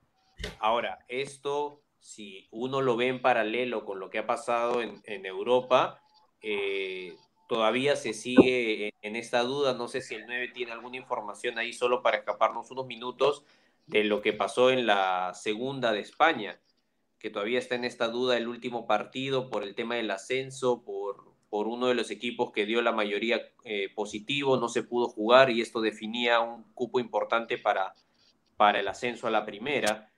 [0.61, 5.27] Ahora, esto, si uno lo ve en paralelo con lo que ha pasado en, en
[5.27, 6.01] Europa,
[6.43, 7.17] eh,
[7.49, 9.75] todavía se sigue en, en, esta duda.
[9.75, 13.45] No sé si el 9 tiene alguna información ahí solo para escaparnos unos minutos
[13.89, 16.61] de lo que pasó en la segunda de España,
[17.19, 21.32] que todavía está en esta duda el último partido por el tema del ascenso, por,
[21.53, 25.51] por uno de los equipos que dio la mayoría eh, positivo, no se pudo jugar
[25.51, 27.93] y esto definía un cupo importante para,
[28.57, 30.11] para el ascenso a la primera.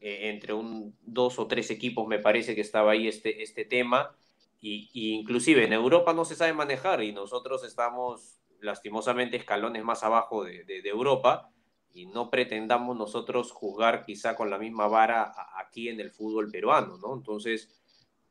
[0.00, 4.16] Eh, entre un, dos o tres equipos me parece que estaba ahí este, este tema.
[4.58, 10.02] Y, y, inclusive en Europa no se sabe manejar y nosotros estamos lastimosamente escalones más
[10.02, 11.50] abajo de, de, de Europa
[11.92, 16.96] y no pretendamos nosotros jugar quizá con la misma vara aquí en el fútbol peruano,
[16.96, 17.12] ¿no?
[17.12, 17.83] Entonces,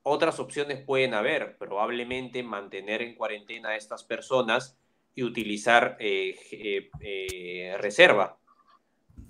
[0.03, 4.77] otras opciones pueden haber, probablemente mantener en cuarentena a estas personas
[5.15, 8.37] y utilizar eh, eh, eh, reserva.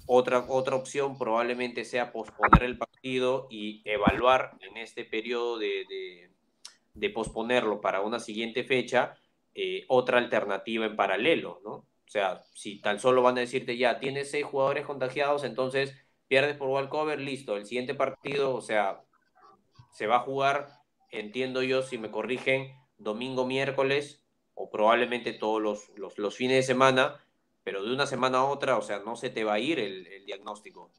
[0.06, 6.30] Otra, otra opción probablemente sea posponer el partido y evaluar en este periodo de, de,
[6.94, 9.18] de posponerlo para una siguiente fecha
[9.88, 11.72] otra alternativa en paralelo, ¿no?
[11.72, 15.96] O sea, si tan solo van a decirte ya, tienes seis jugadores contagiados, entonces
[16.28, 19.04] pierdes por walkover, listo, el siguiente partido, o sea,
[19.94, 20.68] se va a jugar,
[21.12, 24.24] entiendo yo, si me corrigen, domingo, miércoles
[24.56, 27.24] o probablemente todos los, los, los, fines de semana,
[27.64, 30.06] pero de una semana a otra, o sea, no se te va a ir el,
[30.08, 30.92] el diagnóstico.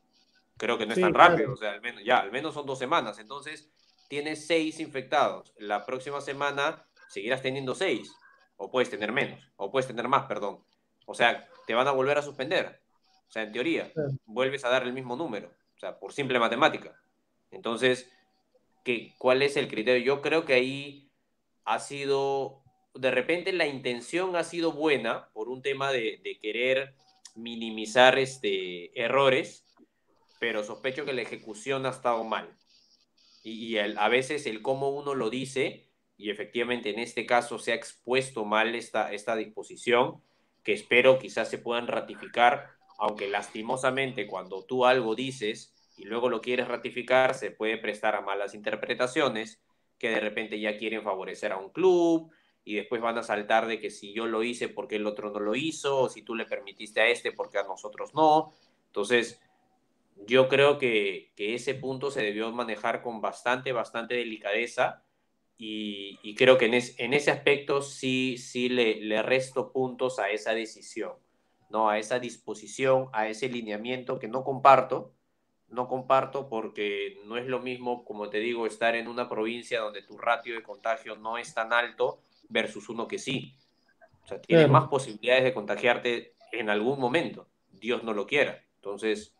[0.57, 1.53] Creo que no es sí, tan rápido, claro.
[1.53, 3.19] o sea, al menos, ya, al menos son dos semanas.
[3.19, 3.71] Entonces,
[4.09, 5.53] tienes seis infectados.
[5.59, 8.15] La próxima semana seguirás teniendo seis,
[8.57, 10.65] o puedes tener menos, o puedes tener más, perdón.
[11.07, 12.81] O sea, te van a volver a suspender.
[13.29, 14.01] O sea, en teoría, sí.
[14.25, 17.01] vuelves a dar el mismo número, o sea, por simple matemática.
[17.51, 18.11] Entonces,
[18.85, 20.05] que, cuál es el criterio.
[20.05, 21.11] Yo creo que ahí
[21.65, 22.63] ha sido,
[22.95, 26.95] de repente la intención ha sido buena por un tema de, querer
[27.35, 29.65] minimizar este, errores,
[30.39, 32.57] pero sospecho que la ejecución ha estado mal.
[33.43, 37.75] Y, a veces el cómo uno lo dice, y efectivamente en este caso se ha
[37.75, 40.23] expuesto mal esta, esta disposición,
[40.63, 46.41] que espero quizás se puedan ratificar, aunque lastimosamente cuando tú algo dices, y luego lo
[46.41, 49.63] quieres ratificar, se puede prestar a malas interpretaciones
[49.99, 52.31] que de repente ya quieren favorecer a un club
[52.65, 55.41] y después van a saltar de que si yo lo hice porque el otro no
[55.41, 58.53] lo hizo, o si tú le permitiste a este porque a nosotros no.
[58.87, 59.41] Entonces,
[60.27, 65.03] yo creo que, que ese punto se debió manejar con bastante, bastante delicadeza
[65.57, 70.31] y, creo que en, es, en, ese aspecto sí, sí le, le resto puntos a
[70.31, 71.13] esa decisión,
[71.71, 71.89] ¿no?
[71.89, 75.14] a esa disposición, a ese lineamiento que no comparto,
[75.75, 80.03] no comparto porque no es lo mismo, como te digo, estar en una provincia donde
[80.03, 83.57] tu ratio de contagio no es tan alto versus uno que sí.
[84.25, 84.81] O sea, tienes claro.
[84.81, 88.63] más posibilidades de contagiarte en algún momento, Dios no lo quiera.
[88.77, 89.35] Entonces,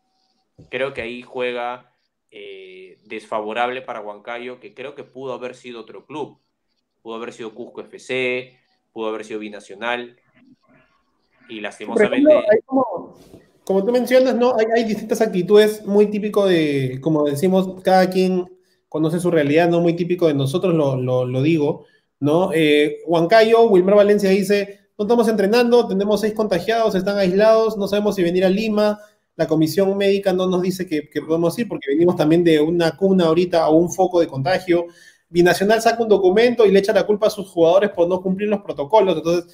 [0.69, 1.91] creo que ahí juega
[2.31, 6.39] eh, desfavorable para Huancayo, que creo que pudo haber sido otro club.
[7.01, 8.59] Pudo haber sido Cusco FC,
[8.91, 10.19] pudo haber sido Binacional.
[11.47, 12.29] Y lastimosamente...
[12.29, 13.19] Ejemplo, como
[13.65, 14.55] tú mencionas, ¿no?
[14.57, 18.45] Hay, hay, distintas actitudes, muy típico de, como decimos, cada quien
[18.89, 21.85] conoce su realidad, no muy típico de nosotros, lo digo,
[22.19, 22.51] ¿no?
[22.53, 28.15] Eh, Huancayo, Wilmer Valencia dice, no estamos entrenando, tenemos seis contagiados, están aislados, no sabemos
[28.15, 28.99] si venir a Lima,
[29.35, 32.95] la comisión médica no nos dice que, que podemos ir porque venimos también de una
[32.95, 34.85] cuna ahorita o un foco de contagio.
[35.27, 38.47] Binacional saca un documento y le echa la culpa a sus jugadores por no cumplir
[38.47, 39.53] los protocolos, entonces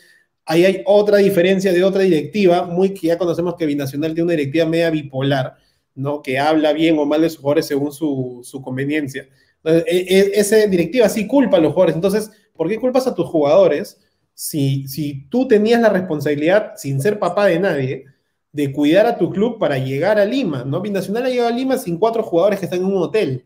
[0.52, 4.34] ahí hay otra diferencia de otra directiva, muy que ya conocemos que Binacional tiene una
[4.34, 5.56] directiva media bipolar,
[5.96, 6.22] ¿no?
[6.22, 9.30] Que habla bien o mal de sus jugadores según su, conveniencia.
[9.64, 11.96] Entonces, e, e, esa directiva sí culpa a los jugadores.
[11.96, 14.02] Entonces, ¿por qué culpas a tus jugadores
[14.34, 18.06] si, si tú tenías la responsabilidad, sin ser papá de nadie,
[18.52, 20.82] de cuidar a tu club para llegar a Lima, ¿no?
[20.82, 23.46] Binacional ha llegado a Lima sin cuatro jugadores que están en un hotel,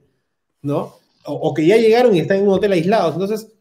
[0.64, 0.96] ¿no?
[1.26, 3.14] O, o que ya llegaron y están en un hotel aislados.
[3.14, 3.52] Entonces,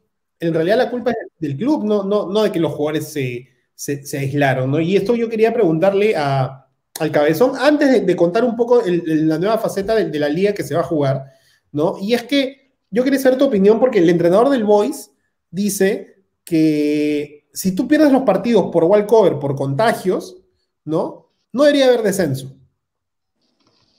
[0.40, 3.48] en realidad la culpa es del club, no, no, no de que los jugadores se,
[3.74, 4.80] se, se aislaron, ¿no?
[4.80, 6.66] Y esto yo quería preguntarle a,
[7.00, 10.18] al Cabezón, antes de, de contar un poco el, el, la nueva faceta de, de,
[10.18, 11.26] la liga que se va a jugar,
[11.72, 11.96] ¿no?
[12.00, 15.10] Y es que yo quería saber tu opinión porque el entrenador del Boys
[15.50, 20.36] dice que si tú pierdes los partidos por walkover, por contagios,
[20.84, 21.30] ¿no?
[21.52, 22.56] No debería haber descenso.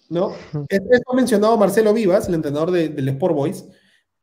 [0.09, 0.33] ¿no?
[0.69, 3.65] Esto ha mencionado Marcelo Vivas, el entrenador de- del Sport Boys,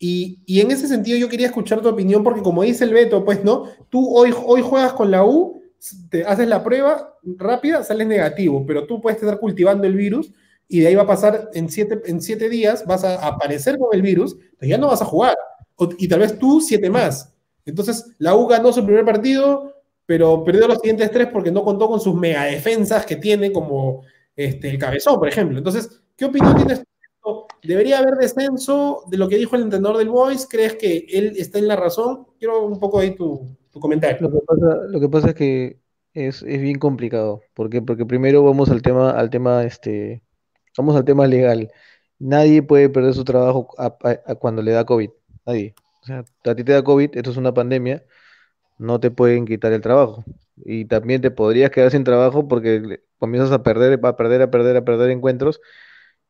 [0.04, 3.44] y, en ese sentido yo quería escuchar tu opinión, porque como dice el Beto, pues,
[3.44, 3.66] ¿no?
[3.88, 5.62] Tú hoy, hoy juegas con la U,
[6.10, 10.32] te haces la prueba rápida, sales negativo, pero tú puedes estar cultivando el virus
[10.66, 13.90] y de ahí va a pasar en siete, en siete días, vas a aparecer con
[13.92, 15.36] el virus, entonces ya no vas a jugar.
[15.98, 17.32] Y tal vez tú siete más.
[17.64, 19.72] Entonces, la U ganó su primer partido,
[20.04, 24.02] pero perdió los siguientes tres porque no contó con sus mega defensas que tiene, como
[24.34, 25.58] este, el cabezón, por ejemplo.
[25.58, 26.91] Entonces, ¿qué opinión tienes tú?
[27.62, 30.46] ¿Debería haber descenso de lo que dijo el entrenador del Boys?
[30.50, 32.26] ¿Crees que él está en la razón?
[32.38, 34.28] Quiero un poco ahí tu, tu comentario.
[34.28, 35.78] Lo que pasa, lo que pasa es que
[36.14, 37.40] es, es bien complicado.
[37.54, 37.70] ¿Por?
[37.84, 40.22] Porque primero vamos al tema, al tema, este,
[40.76, 41.70] vamos al tema legal.
[42.18, 43.96] Nadie puede perder su trabajo a-
[44.36, 45.10] cuando le da COVID.
[45.46, 45.74] Nadie.
[46.02, 48.04] O sea, a ti te da COVID, esto es una pandemia,
[48.78, 50.24] no te pueden quitar el trabajo.
[50.64, 54.76] Y también te podrías quedar sin trabajo porque comienzas a perder, a perder, a perder,
[54.76, 55.60] a perder encuentros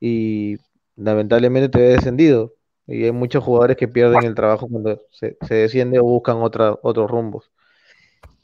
[0.00, 0.56] y
[1.02, 2.54] lamentablemente te ves descendido.
[2.86, 7.10] Y hay muchos jugadores que pierden el trabajo cuando se, se desciende o buscan otros
[7.10, 7.50] rumbos.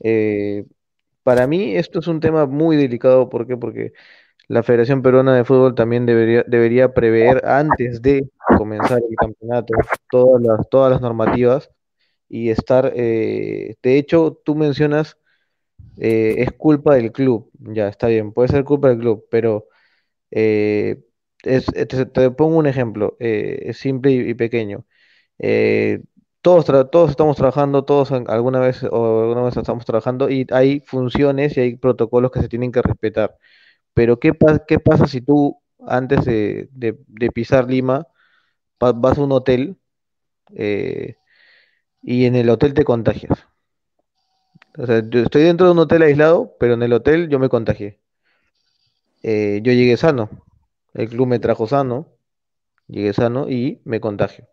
[0.01, 0.65] Eh,
[1.23, 3.57] para mí esto es un tema muy delicado, ¿por qué?
[3.57, 3.93] Porque
[4.49, 9.75] la Federación Peruana de Fútbol también debería, debería prever antes de comenzar el campeonato
[10.11, 11.71] todas las, todas las normativas
[12.29, 15.19] y estar, eh, de hecho, tú mencionas,
[15.99, 19.67] eh, es culpa del club, ya está bien, puede ser culpa del club, pero
[21.45, 24.85] es- eh, te, pongo un ejemplo, eh, simple y, pequeño.
[25.39, 26.01] Eh,
[26.43, 31.57] todos, todos estamos trabajando, todos alguna vez o alguna vez estamos trabajando y hay funciones
[31.57, 33.37] y hay protocolos que se tienen que respetar.
[33.95, 34.33] Pero ¿qué,
[34.69, 36.99] qué pasa si tú antes de, de-
[37.33, 38.07] pisar Lima
[38.83, 39.79] va- vas a un hotel
[42.03, 43.47] y en el hotel te contagias?
[44.79, 47.51] O sea, yo estoy dentro de un hotel aislado, pero en el hotel yo me
[47.51, 48.01] contagié.
[49.63, 50.29] Yo llegué sano,
[50.95, 52.09] el club me trajo sano,
[52.89, 54.49] llegué sano y me contagio.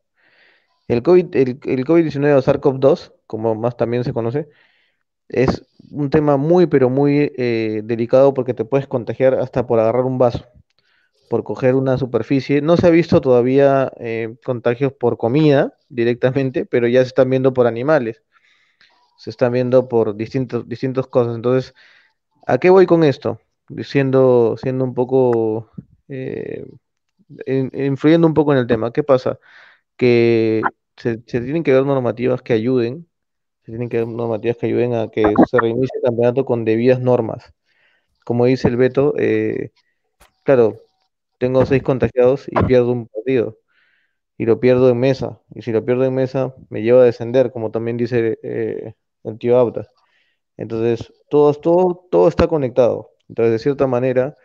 [0.88, 4.50] El COVID, el, el COVID-19 o SARS-CoV-2, como más también se conoce,
[5.30, 10.06] es un tema muy, pero muy eh, delicado porque te puedes contagiar hasta por agarrar
[10.06, 10.46] un vaso,
[11.30, 12.62] por coger una superficie.
[12.62, 17.54] No se ha visto todavía eh, contagios por comida directamente, pero ya se están viendo
[17.54, 18.24] por animales,
[19.18, 21.36] se están viendo por distintos, distintas cosas.
[21.36, 21.74] Entonces,
[22.48, 23.40] ¿a qué voy con esto?
[23.84, 25.72] Siendo, siendo un poco,
[26.10, 26.66] eh,
[27.48, 28.92] in- influyendo un poco en el tema.
[28.94, 29.40] ¿Qué pasa?
[29.98, 30.64] Que
[30.98, 33.08] se, tienen que ver normativas que ayuden
[33.66, 37.00] se tienen que dar normativas que ayuden a que se reinicie el campeonato con debidas
[37.02, 37.54] normas.
[38.26, 39.72] Como dice el Beto, eh,
[40.44, 40.78] claro,
[41.40, 43.58] tengo seis contagiados y pierdo un partido.
[44.38, 45.42] Y lo pierdo en mesa.
[45.54, 49.38] Y si lo pierdo en mesa, me lleva a descender, como también dice eh, el
[49.40, 49.88] tío Auta.
[50.58, 53.12] Entonces, todo, todo, todo está conectado.
[53.30, 54.36] Entonces, de cierta manera,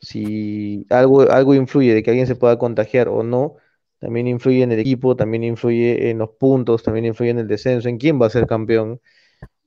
[0.00, 3.56] si algo, algo influye de que alguien se pueda contagiar o no,
[3.98, 7.88] también influye en el equipo, también influye en los puntos, también influye en el descenso,
[7.88, 9.00] en quién va a ser campeón.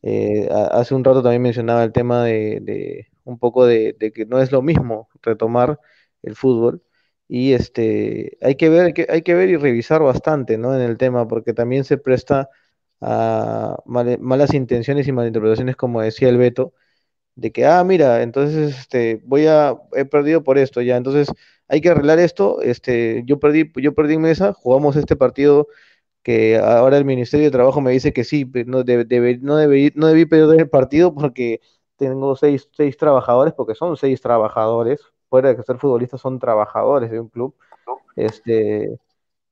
[0.02, 4.26] Eh, hace un rato también mencionaba el tema de, de un poco de, de que
[4.26, 5.80] no es lo mismo retomar
[6.24, 6.82] el fútbol
[7.28, 10.76] y este hay que ver, que, hay que ver y revisar bastante, ¿no?
[10.76, 12.50] En el tema, porque también se presta
[13.02, 16.74] a malas intenciones y malinterpretaciones, como decía el Beto,
[17.36, 21.30] de que, ah, mira, entonces este, voy a, he perdido por esto, ya, entonces
[21.68, 25.68] hay que arreglar esto, este, yo perdí, yo perdí mesa, jugamos este partido
[26.24, 30.08] que ahora el Ministerio de Trabajo me dice que sí, no, debe- no, debí, no
[30.08, 31.62] debí perder el partido porque
[31.98, 37.12] tengo seis, seis trabajadores, porque son seis trabajadores, fuera de que ser futbolistas son trabajadores
[37.12, 37.56] de un club,
[38.16, 39.00] este,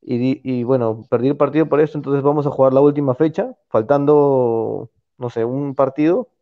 [0.01, 3.55] y, y bueno, perdí el partido por esto, entonces vamos a jugar la última fecha,
[3.69, 6.36] faltando, no sé, un partido, pa- de-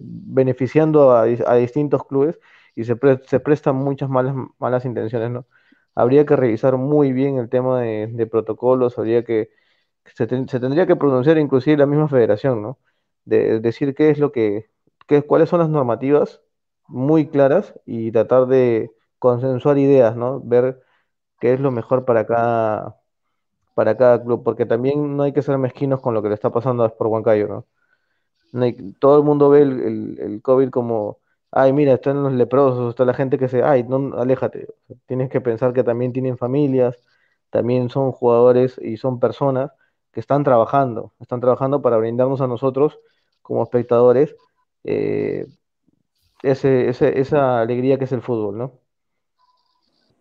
[0.00, 2.38] beneficiando a, dis- a distintos clubes
[2.74, 2.96] y se,
[3.26, 5.46] se prestan muchas malas, malas intenciones, ¿no?
[5.94, 9.50] Habría que revisar muy bien el tema de, protocolos, habría que,
[10.14, 12.78] se, se tendría que pronunciar inclusive la misma federación, ¿no?
[13.24, 14.70] De, decir qué es lo que,
[15.06, 16.42] qué, cuáles son las normativas
[16.86, 20.40] muy claras y tratar de consensuar ideas, ¿no?
[20.40, 20.82] Ver
[21.40, 23.00] qué es lo mejor para cada,
[23.74, 26.50] para cada club, porque también no hay que ser mezquinos con lo que le está
[26.52, 27.66] pasando a Sport Huancayo, ¿no?
[29.00, 31.18] Todo el mundo ve el, el, COVID como,
[31.50, 34.68] ay, mira, están los leprosos, está la gente que se, ay, no, aléjate.
[35.06, 36.96] Tienes que pensar que también tienen familias,
[37.50, 39.72] también son jugadores y son personas
[40.12, 42.98] que están trabajando, están trabajando para brindarnos a nosotros
[43.42, 44.36] como espectadores
[44.84, 45.46] eh,
[46.42, 48.80] ese, ese- esa alegría que es el fútbol, ¿no?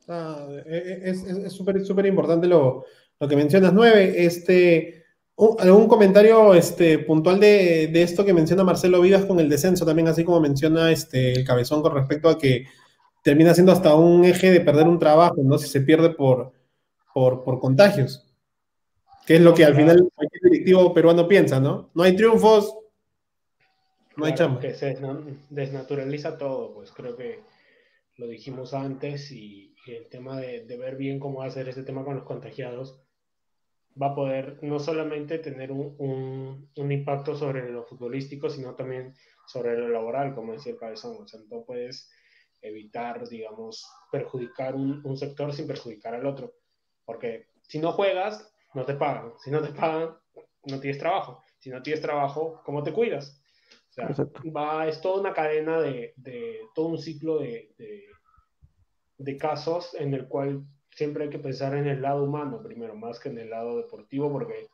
[0.08, 2.86] Ah, e- e- es es- es súper súper importante lo,
[3.20, 4.26] lo que mencionas, nueve.
[4.26, 5.03] Este,
[5.60, 9.86] ¿algún comentario este, puntual de, de esto que menciona Marcelo Vivas con el descenso?
[9.86, 12.66] También así como menciona este, el cabezón con respecto a que
[13.24, 15.58] termina siendo hasta un eje de perder un trabajo, ¿no?
[15.58, 16.52] Si se pierde por,
[17.14, 18.26] por, por contagios.
[19.26, 21.90] Que es lo que al final cualquier directivo peruano piensa, ¿no?
[21.94, 22.76] No hay triunfos,
[24.18, 24.62] no hay Claro, chamba.
[24.62, 27.40] que se desna- desnaturaliza todo, pues creo que
[28.18, 31.70] lo dijimos antes y, y el tema de, de ver bien cómo va a ser
[31.70, 33.00] este tema con los contagiados
[34.02, 39.14] va a poder no solamente tener un, un- un impacto sobre lo futbolístico, sino también
[39.48, 41.18] sobre lo laboral, como decía el cabezón.
[41.22, 42.10] O sea, no puedes
[42.62, 46.54] evitar, digamos, perjudicar un, un sector sin perjudicar al otro.
[47.06, 49.34] Porque si no juegas, no te pagan.
[49.44, 50.16] Si no te pagan,
[50.66, 51.44] no tienes trabajo.
[51.60, 53.42] Si no tienes trabajo, ¿cómo te cuidas?
[53.90, 54.42] O sea, Exacto.
[54.52, 58.06] va, es toda una cadena de, de todo un ciclo de, de,
[59.18, 60.64] de casos en el cual
[60.96, 64.32] siempre hay que pensar en el lado humano primero, más que en el lado deportivo,
[64.32, 64.68] porque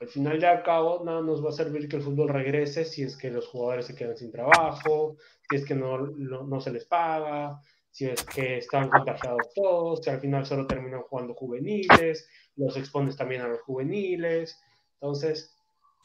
[0.00, 3.02] al final de al cabo nada nos va a servir que el fútbol regrese si
[3.02, 5.16] es que los jugadores se quedan sin trabajo,
[5.48, 7.60] si es que no, no, se les paga,
[7.90, 13.16] si es que están contagiados todos, si al final solo terminan jugando juveniles, los expones
[13.16, 14.60] también a los juveniles.
[14.94, 15.56] Entonces,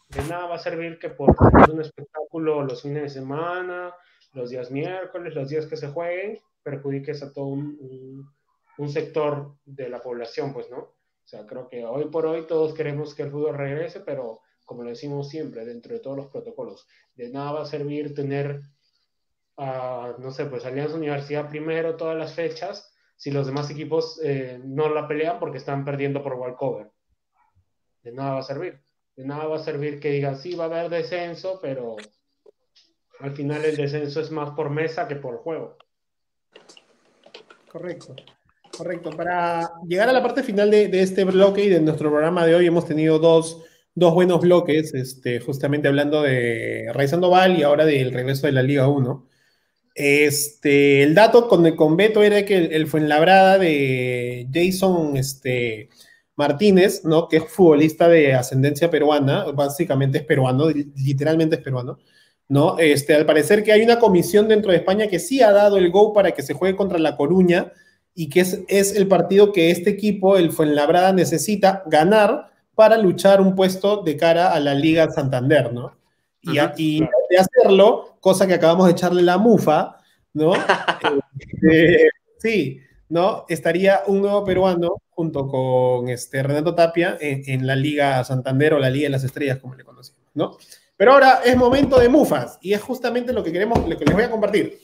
[0.10, 1.36] de nada va a servir que por
[1.72, 3.94] un espectáculo los fines de semana,
[4.34, 8.30] los días miércoles, los días que se jueguen, perjudiques a todo un,
[8.78, 10.78] un sector de la población, pues, ¿no?
[10.78, 14.84] O sea, creo que hoy por hoy todos queremos que el fútbol regrese, pero como
[14.84, 18.62] lo decimos siempre, dentro de todos los protocolos, de nada va a servir tener,
[19.58, 24.60] ah, no sé, pues Alianza Universidad primero todas las fechas, si los demás equipos eh,
[24.64, 26.92] no la pelean porque están perdiendo por walkover.
[28.04, 28.82] De nada va a servir.
[29.16, 31.96] De nada va a servir que digan, sí, va a haber descenso, pero
[33.20, 35.78] al final el descenso es más por mesa que por juego.
[37.70, 38.16] Correcto.
[38.78, 39.10] Correcto.
[39.10, 42.68] Para llegar a la parte final de, este bloque y de nuestro programa de hoy,
[42.68, 43.64] hemos tenido dos,
[43.96, 48.62] dos buenos bloques, este, justamente hablando de Raiz Sandoval y ahora del regreso de la
[48.62, 49.28] Liga 1.
[49.96, 55.90] Este, el dato con, con Beto era que el, el Fuenlabrada de Jason este,
[56.36, 57.28] Martínez, ¿no?
[57.28, 61.98] que es futbolista de ascendencia peruana, básicamente es peruano, literalmente es peruano,
[62.48, 62.78] ¿no?
[62.78, 65.90] Este, al parecer que hay una comisión dentro de España que sí ha dado el
[65.90, 67.74] go para que se juegue contra La Coruña
[68.20, 73.40] y que es, es el partido que este equipo, el Fuenlabrada, necesita ganar para luchar
[73.40, 75.96] un puesto de cara a la Liga Santander, ¿no?
[76.42, 79.98] Y, de hacerlo, cosa que acabamos de echarle la mufa,
[80.34, 80.54] ¿no?
[81.40, 82.10] este,
[82.40, 83.46] sí, ¿no?
[83.50, 88.80] Estaría un nuevo peruano junto con este Renato Tapia en, en, la Liga Santander o
[88.80, 90.58] la Liga de las Estrellas, como le conocemos, ¿no?
[90.96, 94.16] Pero ahora es momento de mufas y es justamente lo que queremos, lo que les
[94.16, 94.80] voy a compartir.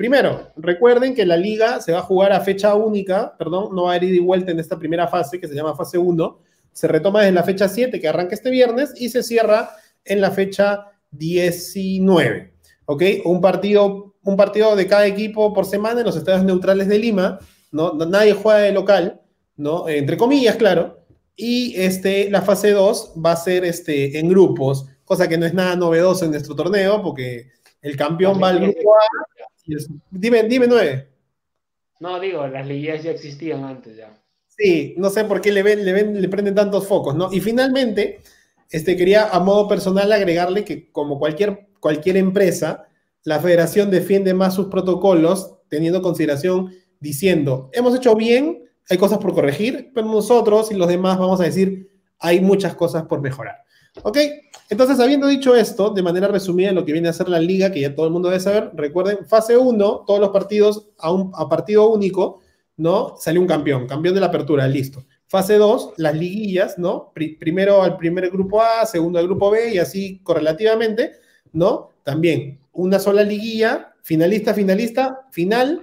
[0.00, 3.92] Primero, recuerden que la liga se va a jugar a fecha única, perdón, no va
[3.92, 6.38] a ir y vuelta en esta primera fase que se llama fase 1.
[6.72, 9.72] Se retoma desde la fecha 7 que arranca este viernes y se cierra
[10.06, 12.54] en la fecha 19.
[12.86, 13.02] ¿Ok?
[13.26, 17.38] Un partido, un partido de cada equipo por semana en los estadios neutrales de Lima.
[17.70, 17.92] ¿no?
[17.92, 19.20] Nadie juega de local,
[19.58, 19.86] ¿no?
[19.86, 21.04] Entre comillas, claro.
[21.36, 25.52] Y este, la fase 2 va a ser este, en grupos, cosa que no es
[25.52, 27.50] nada novedoso en nuestro torneo, porque
[27.82, 29.09] el campeón va al grupo A.
[30.10, 31.08] Dime, dime, nueve.
[32.00, 34.16] No, digo, las liguillas ya existían antes ya.
[34.48, 37.32] Sí, no sé por qué le, ven, le, ven, le prenden tantos focos, ¿no?
[37.32, 38.20] Y finalmente,
[38.70, 42.88] este, quería a modo personal agregarle que como cualquier, cualquier empresa,
[43.24, 49.32] la federación defiende más sus protocolos teniendo consideración diciendo, hemos hecho bien, hay cosas por
[49.34, 53.56] corregir, pero nosotros y los demás vamos a decir, hay muchas cosas por mejorar.
[54.02, 54.18] ¿Ok?
[54.70, 57.80] Entonces, habiendo dicho esto, de manera resumida, lo que viene a ser la liga, que
[57.80, 61.90] ya todo el mundo debe saber, recuerden, fase 1, todos los partidos a, un, partido
[61.90, 62.38] único,
[62.76, 63.16] ¿no?
[63.18, 65.04] Sale un campeón, campeón de la apertura, listo.
[65.26, 67.10] Fase 2, las liguillas, ¿no?
[67.12, 71.14] Pri primero al primer grupo A, segundo al grupo B y así correlativamente,
[71.52, 71.90] ¿no?
[72.04, 75.82] También una sola liguilla, finalista, finalista, final,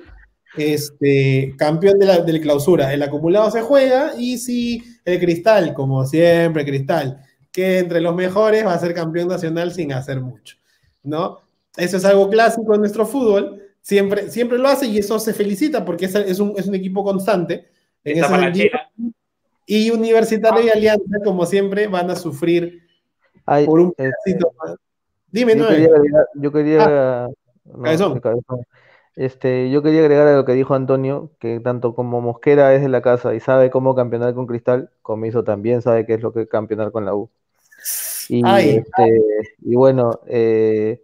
[0.57, 2.93] este, campeón de la, de la clausura.
[2.93, 7.21] El acumulado se juega y si el cristal, como siempre, cristal,
[7.57, 10.57] que entre los mejores va a ser campeón nacional sin hacer mucho,
[11.01, 11.39] ¿no?
[11.75, 15.83] Eso es algo clásico en nuestro fútbol, siempre, siempre lo hace y eso se felicita
[15.83, 17.67] porque es, es, un, es un, equipo constante.
[18.03, 18.71] En ese
[19.65, 22.83] y Universitario y Alianza, como siempre, van a sufrir
[23.43, 24.75] Ay, por un pedacito este, más.
[25.31, 25.69] Dime, yo no.
[25.69, 26.83] quería agregar, yo quería,
[27.25, 27.27] Ah,
[27.65, 28.13] no, cabezón.
[28.13, 28.67] mi cabezón.
[29.15, 32.89] Este, yo quería agregar a lo que dijo Antonio, que tanto como Mosquera es de
[32.89, 36.41] la casa y sabe cómo campeonar con Cristal, Comiso también sabe qué es lo que
[36.41, 37.31] es campeonar con la U.
[38.27, 39.21] Y, Ay, este,
[39.59, 41.01] y bueno, eh,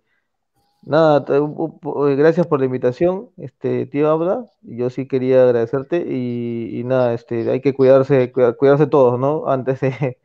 [0.84, 4.46] nada, eh, gracias por la invitación, este, tío Abda.
[4.62, 9.48] Yo sí quería agradecerte y, y nada, este, hay que cuidarse, cuida- cuidarse todos, ¿no?
[9.50, 10.20] Antes de,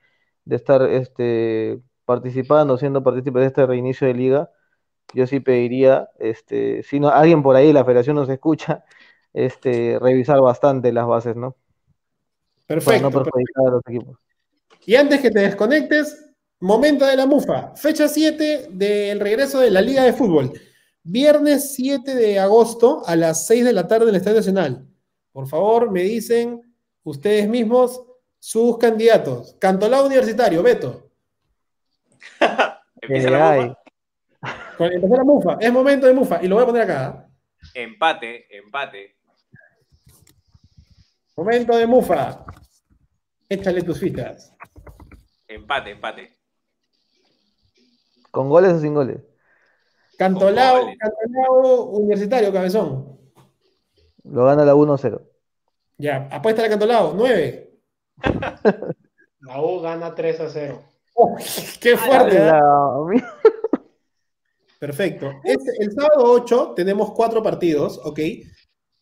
[0.45, 4.51] de estar este, participando, siendo partícipe de este reinicio de liga,
[5.15, 8.85] yo sí pediría, este, si no, alguien por ahí, la federación nos escucha,
[9.35, 11.57] este, revisar bastante las bases, ¿no?
[12.83, 13.09] Para Perfecto.
[13.11, 14.19] no perjudicar a los equipos.
[14.87, 16.28] Y antes que te desconectes,
[16.61, 17.75] momento de la mufa.
[17.77, 20.53] Fecha 7 del regreso de la Liga de Fútbol.
[21.03, 24.87] Viernes 7 de agosto a las 6 de la tarde en el Estadio Nacional.
[25.33, 26.61] Por favor, me dicen
[27.05, 28.03] ustedes mismos
[28.39, 29.57] sus candidatos.
[29.59, 31.11] Cantolao Universitario, Beto.
[33.01, 33.79] Empieza la mufa.
[34.79, 35.59] Empezó la mufa.
[35.61, 36.43] Es momento de mufa.
[36.43, 37.29] Y lo voy a poner acá.
[37.75, 37.83] ¿eh?
[37.83, 39.17] Empate, empate.
[41.37, 42.45] Momento de mufa.
[43.49, 44.55] Échale tus fichas.
[45.47, 46.38] Empate, empate.
[48.39, 49.17] ¿Con goles o sin goles?
[50.17, 50.97] Cantolao, goles.
[50.97, 53.19] Cantolao Universitario, cabezón.
[54.23, 55.21] Lo gana la 1-0.
[55.97, 57.15] Ya, apuesta a Cantolao.
[57.17, 57.81] 9.
[59.41, 60.83] La U gana 3 a 0.
[61.81, 62.37] ¡Qué fuerte!
[62.37, 62.45] ¿eh?
[62.45, 62.93] La-
[64.79, 65.33] Perfecto.
[65.43, 68.21] Este- el sábado 8 tenemos cuatro partidos, ¿ok?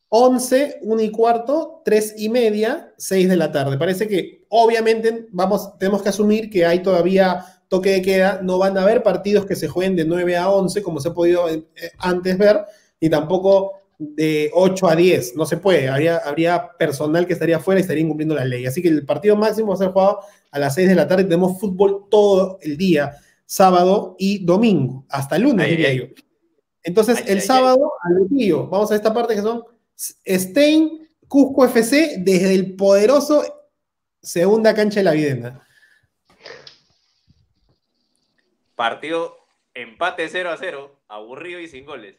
[0.08, 3.76] 11, 1 y cuarto, 3 y media, 6 de la tarde.
[3.76, 8.78] Parece que obviamente vamos, tenemos que asumir que hay todavía toque de queda, no van
[8.78, 11.64] a haber partidos que se jueguen de 9 a 11, como se ha podido eh,
[11.98, 12.64] antes ver,
[13.00, 17.80] ni tampoco de 8 a 10, no se puede, habría, habría personal que estaría fuera
[17.80, 18.66] y estaría incumpliendo la ley.
[18.66, 21.24] Así que el partido máximo va a ser jugado a las 6 de la tarde,
[21.24, 25.98] tenemos fútbol todo el día sábado y domingo, hasta lunes, Ay, diría ay.
[25.98, 26.04] yo.
[26.82, 29.64] Entonces, Ay, el sábado, al Betillo, vamos a esta parte que son
[29.96, 33.42] Stein, Cusco FC, desde el poderoso
[34.22, 35.65] segunda cancha de la Videna.
[38.76, 39.36] Partido
[39.74, 42.16] empate 0 a 0, aburrido y sin goles.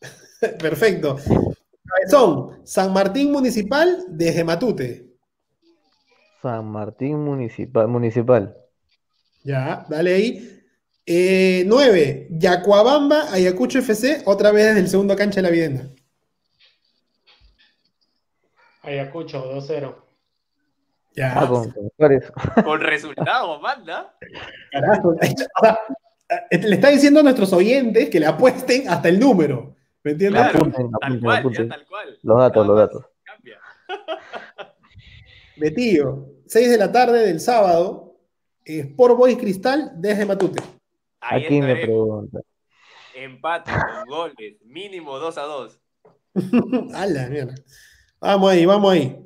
[0.58, 1.18] Perfecto.
[1.84, 5.06] Cabezón, San Martín Municipal, desde Matute.
[6.40, 7.86] San Martín Municipal.
[7.88, 8.56] Municipal.
[9.44, 10.60] Ya, dale ahí.
[11.04, 15.90] Eh, 9, Yacuabamba, Ayacucho FC, otra vez desde el segundo cancha de la Videna.
[18.82, 19.94] Ayacucho 2-0.
[21.14, 22.32] Ya, Ah, con, con Juárez.
[22.64, 24.14] Con resultado, manda.
[24.70, 25.08] carajo.
[25.10, 25.18] O
[25.60, 25.78] sea,
[26.50, 29.76] eh, le está diciendo a nuestros oyentes que le apuesten hasta el número.
[30.04, 30.42] ¿Me entiendes?
[30.42, 31.68] Claro, Apunten, tal apunten, cual, apunten.
[31.68, 32.18] ya tal cual.
[32.22, 33.10] Los datos, los Nada más datos.
[33.24, 33.58] Cambia.
[35.56, 38.16] Betillo, 6 de la tarde del sábado,
[38.64, 40.62] Sport Boys Cristal desde Matute.
[41.20, 42.28] Ahí Aquí me estaremos.
[42.30, 42.40] pregunta.
[43.14, 45.78] Empate con goles, mínimo 2 a 2.
[46.94, 47.54] A la mierda.
[48.20, 49.18] Vamos ahí, vamos ahí.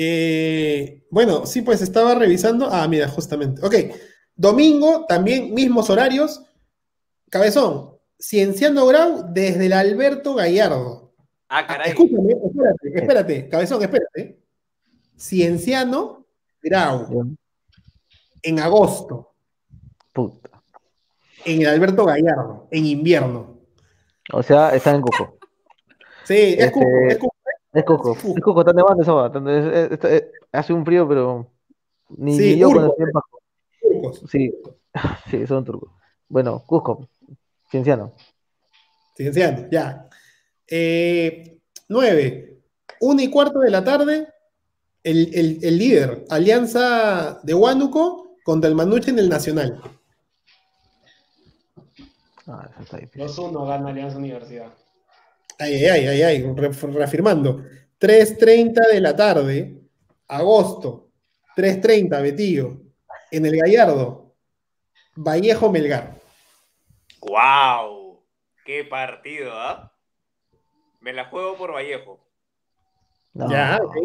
[0.00, 2.68] Eh, bueno, sí, pues estaba revisando.
[2.70, 3.60] Ah, mira, justamente.
[3.66, 3.74] Ok.
[4.36, 6.40] Domingo, también mismos horarios.
[7.30, 11.12] Cabezón, Cienciano Grau desde el Alberto Gallardo.
[11.48, 11.88] Ah, Ah, caray.
[11.90, 14.38] escúchame, espérate, espérate, Cabezón, espérate.
[15.18, 16.26] Cienciano
[16.62, 17.34] Grau,
[18.42, 19.34] en agosto,
[20.12, 20.62] Puta.
[21.44, 23.58] en el Alberto Gallardo, en invierno.
[24.32, 25.38] O sea, están en Cuco.
[26.24, 27.34] Sí, es Este, Cuco, es Cuco.
[27.78, 28.10] Es Cuco.
[28.12, 28.24] Uf.
[28.36, 29.26] Es Cuco, está nevando esa va.
[29.26, 31.50] está- es- es- es- Hace un frío, pero.
[32.10, 32.78] Ni, Sí, ni yo Urco.
[32.78, 33.42] cuando estoy en Paco.
[33.82, 34.30] Turcos.
[34.30, 34.54] Sí,
[35.30, 35.90] sí, son turcos.
[36.28, 37.08] Bueno, Cusco,
[37.70, 38.12] Cienciano.
[39.16, 40.08] Cienciano, ya.
[40.66, 41.58] Eh,
[41.88, 42.60] nueve,
[43.00, 44.28] una y cuarto de la tarde,
[45.02, 49.80] el, el- el líder, Alianza de Huánuco contra el Manuche en el Nacional.
[52.46, 53.22] Ah, eso está difícil.
[53.22, 54.72] 2-1 gana Alianza Universidad.
[55.58, 57.62] Ay, ay, ay, ay, ay, re- reafirmando.
[58.00, 59.80] 3.30 de la tarde,
[60.28, 61.10] agosto,
[61.56, 62.80] 3.30, Betillo,
[63.30, 64.34] en el Gallardo,
[65.16, 66.14] Vallejo Melgar.
[67.20, 68.22] ¡Wow!
[68.64, 69.92] ¡Qué partido, ah!
[71.00, 72.24] Me la juego por Vallejo.
[73.34, 73.50] No.
[73.50, 73.96] Ya, ok.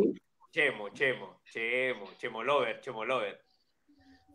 [0.51, 3.39] Chemo, Chemo, Chemo, Chemo Lover, Chemo Lover.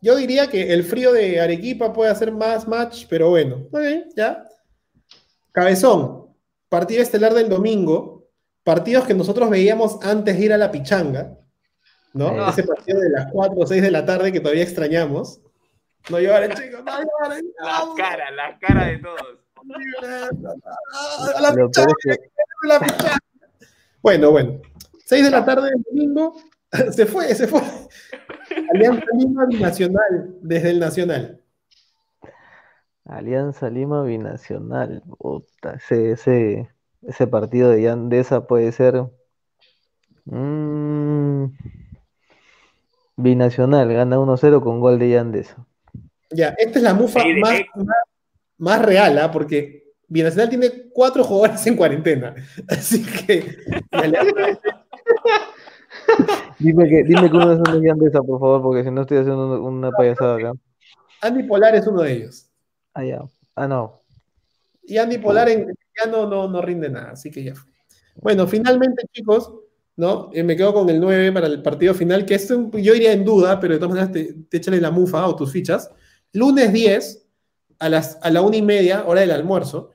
[0.01, 3.81] Yo diría que el frío de Arequipa puede hacer más match, pero bueno, ok,
[4.17, 4.45] ya.
[5.51, 6.28] Cabezón,
[6.69, 8.27] partido estelar del domingo,
[8.65, 11.37] partidos que nosotros veíamos antes de ir a la pichanga,
[12.13, 12.29] ¿no?
[12.29, 12.51] Ah.
[12.51, 15.41] Ese partido de las 4 o 6 de la tarde que todavía extrañamos.
[16.11, 17.45] No lloren, chicos, no lloren.
[17.61, 19.39] La no, cara, la cara de todos.
[19.65, 20.47] no lloren.
[21.37, 22.31] A la Lo peor es que-
[22.65, 23.19] a la pichanga.
[24.03, 24.61] Bueno, bueno.
[25.05, 26.35] 6 de la tarde del domingo,
[26.93, 27.61] se fue, se fue.
[28.75, 31.41] Alianza Lima Binacional, desde el Nacional.
[33.09, 35.03] Alianza Lima Binacional.
[35.19, 36.69] Puta, ese, ese,
[37.03, 39.03] ese partido de Yandesa puede ser.
[40.27, 41.45] mm,
[43.17, 45.67] Binacional, gana 1-0 con gol de Yandesa.
[46.31, 47.97] Ya, esta es la mufa Sí, más, más,
[48.59, 49.31] más real, ¿ah?
[49.33, 52.35] porque Binacional tiene cuatro jugadores en cuarentena.
[52.69, 53.57] Así que.
[56.59, 59.19] Dime que, dime que uno de esos es Yandesa, por favor, porque si no estoy
[59.19, 60.53] haciendo una payasada acá.
[61.23, 62.48] Andy Polar es uno de ellos.
[62.99, 63.23] Ah, ya.
[63.55, 64.03] Ah, no.
[64.83, 67.71] Y Andy Polar en ya no, no, no rinde nada, así que ya fue.
[68.17, 69.53] Bueno, finalmente, chicos,
[69.95, 70.31] ¿no?
[70.33, 73.13] Eh, me quedo con el 9 para el partido final, que es un- yo iría
[73.13, 75.93] en duda, pero de todas maneras te, te échale la mufa o tus fichas.
[76.33, 77.25] Lunes 10,
[77.79, 79.93] a, las, a la una y media, hora del almuerzo,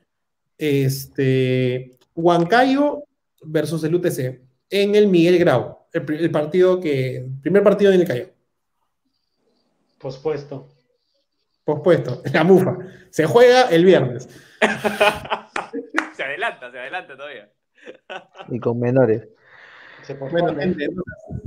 [0.57, 3.03] este, Huancayo
[3.41, 8.07] versus el UTC en el Miguel Grau, el, partido que, el primer partido en el
[8.07, 8.29] Cayo.
[9.99, 10.72] Pospuesto.
[11.63, 12.77] Pospuesto, la mufa.
[13.09, 14.27] Se juega el viernes.
[16.15, 17.49] se adelanta, se adelanta todavía.
[18.49, 19.27] Y con menores.
[20.31, 20.89] Bueno, gente,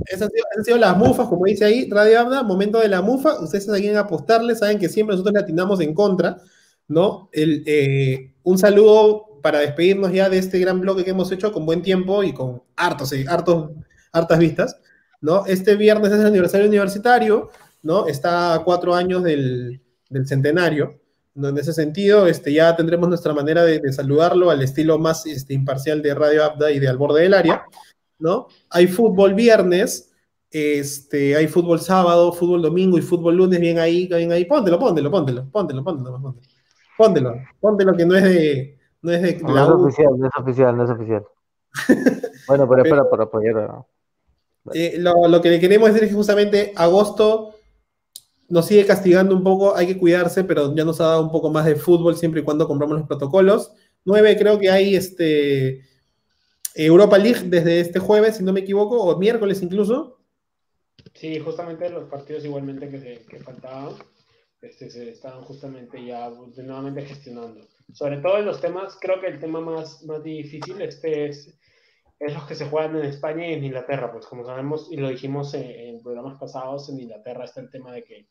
[0.05, 2.87] esas han sido, esas han sido las mufas, como dice ahí Radio Abda, momento de
[2.87, 3.39] la mufa.
[3.39, 6.37] Ustedes aquí quieren apostarle, saben que siempre nosotros le atinamos en contra,
[6.87, 7.29] ¿no?
[7.31, 11.65] El, eh, un saludo para despedirnos ya de este gran bloque que hemos hecho con
[11.65, 13.71] buen tiempo y con hartos, eh, hartos,
[14.11, 14.79] hartas vistas,
[15.21, 15.45] ¿no?
[15.45, 17.51] Este viernes es el aniversario universitario,
[17.83, 18.07] ¿no?
[18.07, 20.99] Está a cuatro años del, del centenario.
[21.35, 21.49] ¿no?
[21.49, 25.53] En ese sentido, este, ya tendremos nuestra manera de, de saludarlo al estilo más este,
[25.53, 27.65] imparcial de Radio Abda y de Al Borde del Área.
[28.19, 28.47] ¿no?
[28.69, 30.11] Hay fútbol viernes,
[30.49, 34.45] este, hay fútbol sábado, fútbol domingo y fútbol lunes, bien ahí, bien ahí.
[34.45, 36.35] Póntelo, póntelo, póntelo, póntelo, póntelo, póntelo.
[36.97, 40.31] Póntelo, póntelo que no es de, no es de No la es oficial, no es
[40.35, 41.23] oficial, no es oficial.
[42.47, 43.83] Bueno, pero es para, para apoyar.
[44.73, 47.53] Eh, lo, lo que le queremos decir es que justamente agosto
[48.49, 51.49] nos sigue castigando un poco, hay que cuidarse, pero ya nos ha dado un poco
[51.49, 53.73] más de fútbol siempre y cuando compramos los protocolos.
[54.05, 55.81] 9 creo que hay este
[56.75, 60.19] Europa League desde este jueves, si no me equivoco, o miércoles incluso.
[61.13, 63.95] Sí, justamente los partidos igualmente que, faltaban
[64.61, 67.67] este, se estaban justamente ya nuevamente gestionando.
[67.93, 71.53] Sobre todo en los temas, creo que el tema más, más difícil este es,
[72.19, 75.53] los que se juegan en España y en Inglaterra, pues como sabemos y lo dijimos
[75.53, 78.27] en programas pasados, en Inglaterra está el tema de que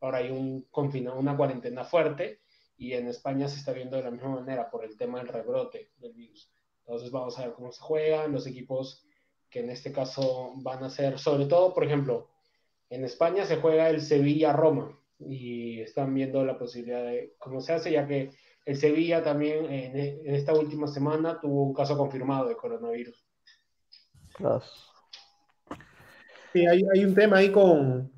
[0.00, 2.40] ahora hay un confina, una cuarentena fuerte
[2.76, 5.90] y en España se está viendo de la misma manera por el tema del rebrote
[5.98, 6.50] del virus.
[6.80, 9.04] Entonces vamos a ver cómo se juegan los equipos
[9.50, 12.28] que en este caso van a ser, sobre todo, por ejemplo,
[12.90, 17.90] en España se juega el Sevilla-Roma y están viendo la posibilidad de cómo se hace,
[17.92, 18.30] ya que
[18.64, 23.26] el Sevilla también en, en esta última semana tuvo un caso confirmado de coronavirus.
[24.38, 24.70] Las-
[26.52, 28.10] Sí, hay, hay un tema ahí con,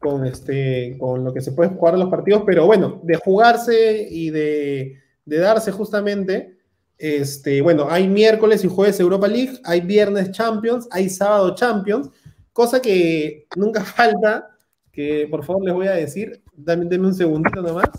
[0.00, 4.06] con, este, con lo que se puede jugar en los partidos, pero bueno, de jugarse
[4.10, 6.56] y de, de darse justamente,
[6.98, 12.10] este, bueno, hay miércoles y jueves Europa League, hay viernes Champions, hay sábado Champions,
[12.52, 14.48] cosa que nunca falta,
[14.92, 17.90] que por favor les voy a decir, dame, denme un segundito nomás.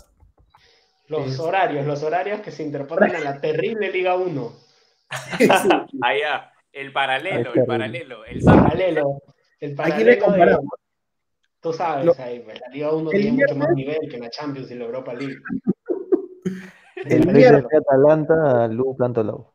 [1.06, 4.52] Los horarios, los horarios que se interponen a la terrible Liga 1.
[6.02, 8.42] Allá, el paralelo, el paralelo, el.
[8.44, 9.22] Paralelo.
[9.60, 10.64] El Aquí paralelo le de- comparamos.
[11.60, 14.18] Tú sabes, Lo- ahí, pues, la Liga 1 el tiene mucho más viernes- nivel que
[14.18, 15.36] la Champions y la Europa League.
[16.96, 17.64] El El viernes.
[17.70, 19.46] de Atalanta, Lu Planto Lau.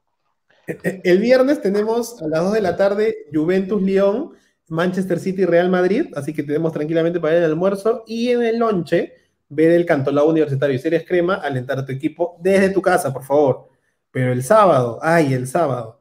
[1.03, 4.31] El viernes tenemos a las 2 de la tarde Juventus León,
[4.69, 8.59] Manchester City Real Madrid, así que tenemos tranquilamente para ir al almuerzo y en el
[8.59, 9.13] lonche
[9.49, 13.23] ver el Cantolao Universitario y Series Crema, alentar a tu equipo desde tu casa, por
[13.23, 13.67] favor.
[14.09, 15.99] Pero el sábado, ay, el sábado,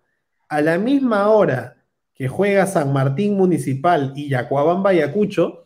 [0.48, 1.76] a la misma hora
[2.14, 5.61] que juega San Martín Municipal y Yacuabamba Ayacucho,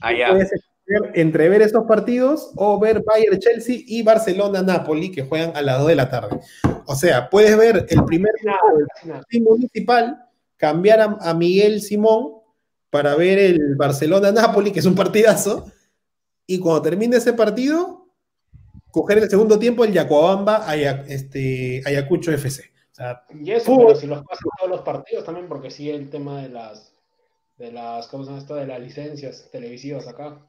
[0.00, 0.30] Allá.
[0.30, 5.56] puedes escoger entre ver estos partidos o ver Bayern Chelsea y Barcelona Napoli que juegan
[5.56, 6.40] a las 2 de la tarde.
[6.86, 8.32] O sea, puedes ver el primer
[9.30, 10.24] del Municipal,
[10.56, 12.34] cambiar a, a Miguel Simón
[12.90, 15.70] para ver el Barcelona-Napoli, que es un partidazo,
[16.46, 18.08] y cuando termine ese partido,
[18.90, 22.64] coger el segundo tiempo el Yacuabamba Aya- este, Ayacucho FC.
[22.90, 26.10] O sea, Y eso, pero si los pasan todos los partidos también, porque sí el
[26.10, 26.92] tema de las,
[27.60, 28.54] de las, ¿cómo se llama esto?
[28.54, 30.40] De las licencias televisivas acá.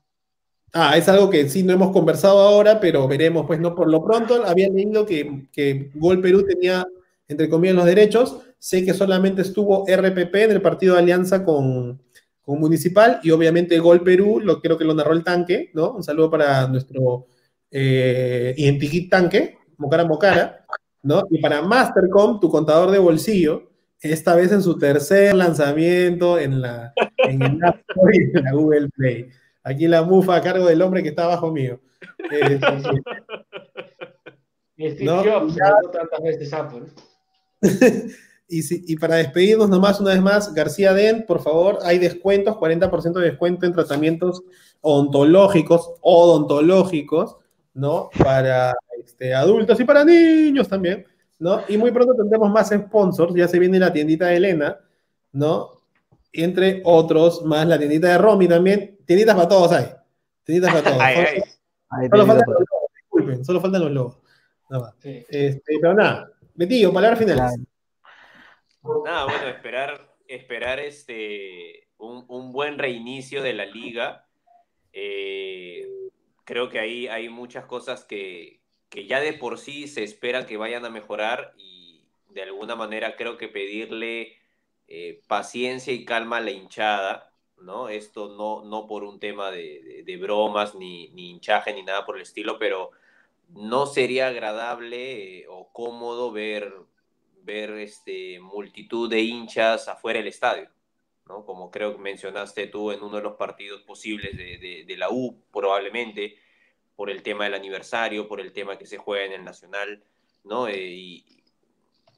[0.72, 4.02] ah, es algo que sí no hemos conversado ahora, pero veremos, pues no por lo
[4.04, 4.46] pronto.
[4.46, 6.88] Había leído que, que Gol Perú tenía,
[7.28, 8.38] entre comillas, los derechos.
[8.58, 12.02] Sé que solamente estuvo RPP en el partido de alianza con,
[12.42, 15.92] con Municipal y obviamente Gol Perú, lo creo que lo narró el tanque, ¿no?
[15.92, 17.28] Un saludo para nuestro
[17.70, 20.66] eh, Identikit tanque, Mocara Mocara,
[21.04, 21.24] ¿no?
[21.30, 23.71] Y para Mastercom, tu contador de bolsillo,
[24.02, 28.52] esta vez en su tercer lanzamiento en, la, en el App Store y en la
[28.54, 29.30] Google Play.
[29.64, 31.80] Aquí la mufa a cargo del hombre que está abajo mío.
[32.32, 32.60] Eh,
[34.78, 35.70] Y Steve No, Jobs, ya.
[35.84, 36.84] no tantas veces Apple.
[38.48, 42.56] y, si- y para despedirnos nomás una vez más, García Den, por favor, hay descuentos,
[42.58, 44.42] 40% de descuento en tratamientos
[44.82, 47.38] odontológicos, odontológicos,
[47.76, 48.10] ¿no?
[48.18, 48.74] Para
[49.06, 51.06] este, adultos y para niños también,
[51.42, 51.64] ¿no?
[51.68, 54.78] Y muy pronto tendremos más sponsors, ya se viene la tiendita de Elena,
[55.32, 55.72] ¿no?
[56.32, 59.88] Entre otros, más la tiendita de Romy también, tienditas para todos hay,
[60.44, 60.98] tienditas para todos.
[61.02, 61.28] Ay, Solo-
[61.90, 62.10] ay.
[62.10, 62.66] Faltan los logos,
[62.96, 64.18] disculpen, solo faltan los logos.
[64.70, 64.96] Nada más.
[65.00, 65.26] Sí.
[65.30, 67.60] Este, pero nada, Betillo, palabras finales.
[69.04, 74.28] Nada, bueno, esperar, esperar este, un, un buen reinicio de la liga.
[74.94, 75.88] Eh,
[76.46, 78.61] creo que ahí hay muchas cosas que,
[78.92, 83.16] que ya de por sí se espera que vayan a mejorar y de alguna manera
[83.16, 84.38] creo que pedirle
[84.88, 87.88] eh, paciencia y calma a la hinchada, ¿no?
[87.88, 92.24] Esto no, no por un tema de, bromas ni, ni hinchaje ni nada por el
[92.24, 92.92] estilo, pero
[93.48, 96.74] no sería agradable eh, o cómodo ver,
[97.44, 100.70] ver este, multitud de hinchas afuera del estadio,
[101.28, 101.46] ¿no?
[101.46, 106.36] Como creo que mencionaste tú en uno de los partidos posibles de la U, probablemente,
[107.02, 110.04] por el tema del aniversario, por el tema que se juega en el Nacional,
[110.44, 110.68] ¿no?
[110.68, 111.24] Eh,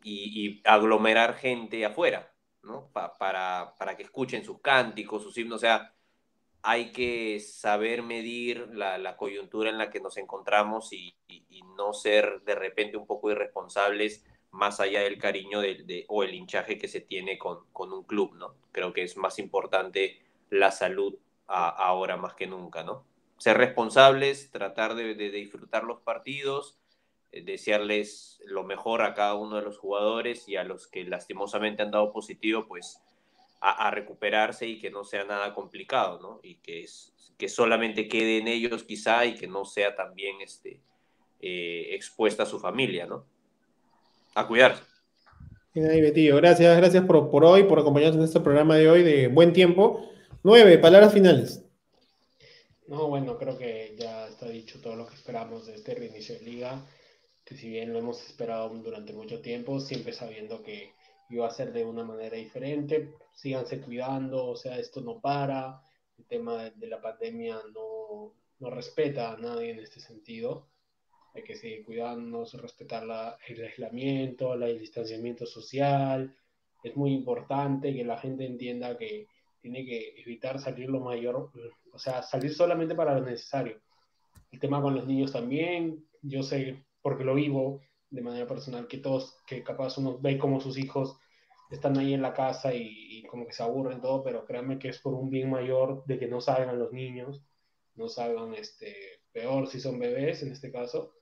[0.04, 2.90] y, aglomerar gente afuera, ¿no?
[2.92, 5.94] Pa- para, para que escuchen sus cánticos, sus himnos, o sea,
[6.62, 11.16] hay que saber medir la, coyuntura en la que nos encontramos y,
[11.78, 16.78] no ser de repente un poco irresponsables más allá del cariño de- o el hinchaje
[16.78, 18.56] que se tiene con, con un club, ¿no?
[18.74, 20.20] Creo que es más importante
[20.50, 21.18] la salud
[21.48, 23.13] ahora más que nunca, ¿no?
[23.44, 26.80] Ser responsables, tratar de, de disfrutar los partidos,
[27.34, 31.82] eh, desearles lo mejor a cada uno de los jugadores y a los que lastimosamente
[31.82, 33.02] han dado positivo, pues
[33.60, 36.40] a, a recuperarse y que no sea nada complicado, ¿no?
[36.42, 40.80] Y que, es, que solamente quede en ellos quizá y que no sea también este,
[41.42, 43.26] eh, expuesta a su familia, ¿no?
[44.36, 44.84] A cuidarse.
[45.74, 46.38] Betillo.
[46.38, 50.10] Gracias, gracias por, por hoy, por acompañarnos en este programa de hoy de buen tiempo.
[50.44, 51.63] Nueve, palabras finales.
[52.88, 56.42] No, bueno, creo que ya está dicho todo lo que esperamos de este reinicio de
[56.46, 56.86] liga,
[57.46, 60.94] que si bien lo hemos esperado durante mucho tiempo, siempre sabiendo que
[61.30, 65.82] iba a ser de una manera diferente, síganse cuidando, o sea, esto no para,
[66.18, 70.70] el tema de, la pandemia no, no respeta a nadie en este sentido,
[71.34, 76.36] hay que seguir cuidándonos, respetar la, el aislamiento, la- el distanciamiento social,
[76.84, 79.28] es muy importante que la gente entienda que
[79.64, 81.50] tiene que evitar salir lo mayor,
[81.94, 83.82] o sea, salir solamente para lo necesario.
[84.52, 88.98] El tema con los niños también, yo sé, porque lo vivo de manera personal, que
[88.98, 91.18] todos, que capaz uno ve como sus hijos
[91.72, 94.90] están ahí en la casa y, y como que se aburren todo, pero créanme que
[94.90, 97.42] es por un bien mayor de que no salgan los niños,
[97.96, 101.14] no salgan este, peor si son bebés en este caso,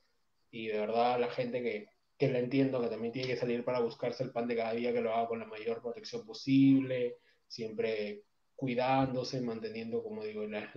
[0.50, 1.86] y de verdad la gente que,
[2.18, 4.92] que la entiendo, que también tiene que salir para buscarse el pan de cada día,
[4.92, 8.24] que lo haga con la mayor protección posible, siempre
[8.62, 10.70] cuidándose, manteniendo, como digo, la,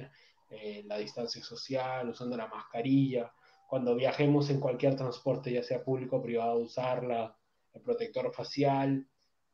[0.49, 3.31] eh, la distancia social, usando la mascarilla.
[3.69, 7.37] Cuando viajemos en cualquier transporte, ya sea público o privado, usarla,
[7.73, 9.07] el protector facial.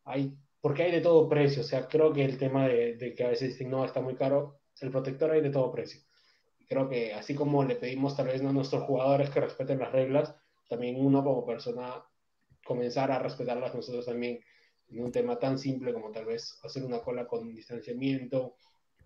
[0.06, 1.62] Hay, porque hay de todo precio.
[1.62, 4.16] O sea, creo que el tema de, de que a veces dicen, no, está muy
[4.16, 6.00] caro, el protector hay de todo precio.
[6.70, 10.34] Creo que así como le pedimos tal vez a nuestros jugadores que respeten las reglas,
[10.70, 12.02] también uno como persona
[12.64, 14.40] comenzar a respetarlas nosotros también
[14.92, 18.56] en un tema tan simple como tal vez hacer una cola con distanciamiento,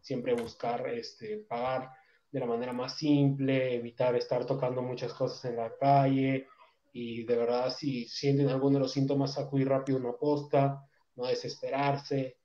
[0.01, 1.91] siempre buscar este, pagar
[2.31, 6.47] de la manera más simple, evitar estar tocando muchas cosas en la calle
[6.91, 10.81] y de verdad si sienten alguno de los síntomas acudir rápido a una posta,
[11.15, 12.37] no desesperarse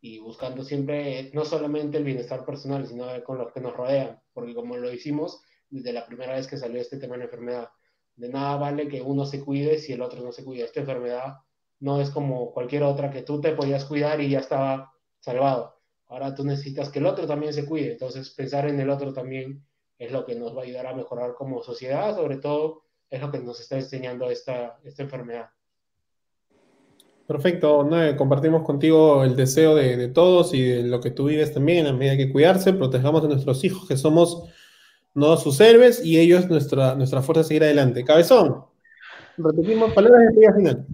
[0.00, 4.54] y buscando siempre no solamente el bienestar personal, sino con los que nos rodean, porque
[4.54, 5.40] como lo hicimos
[5.70, 7.68] desde la primera vez que salió este tema de la enfermedad,
[8.16, 10.64] de nada vale que uno se cuide si el otro no se cuida.
[10.64, 11.36] Esta enfermedad
[11.82, 15.80] no es como cualquier otra que tú te podías cuidar y ya estaba salvado.
[16.06, 17.92] Ahora tú necesitas que el otro también se cuide.
[17.92, 19.66] Entonces pensar en el otro también
[19.98, 23.32] es lo que nos va a ayudar a mejorar como sociedad, sobre todo es lo
[23.32, 25.48] que nos está enseñando esta, esta enfermedad.
[27.26, 31.84] Perfecto, Noé, compartimos contigo el deseo de, todos y de lo que tú vives también,
[31.84, 34.48] la medida que cuidarse, protejamos a nuestros hijos, que somos
[35.14, 38.04] no sus héroes y ellos nuestra, nuestra fuerza a seguir adelante.
[38.04, 38.64] Cabezón,
[39.36, 40.86] repetimos palabras de despedida final.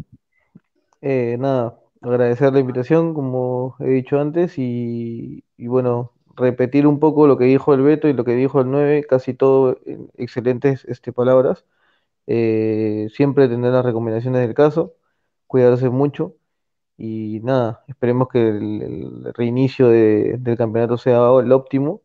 [1.01, 7.39] Eh, nada, agradecer la invitación, como he dicho antes, y, bueno, repetir un poco lo
[7.39, 11.13] que dijo el Beto y lo que dijo el 9, casi todo en excelentes este,
[11.13, 11.65] palabras.
[12.27, 14.95] Eh, siempre tener las recomendaciones del caso,
[15.47, 16.37] cuidarse mucho
[16.99, 22.03] y nada, esperemos que el, el reinicio de- del campeonato sea el óptimo.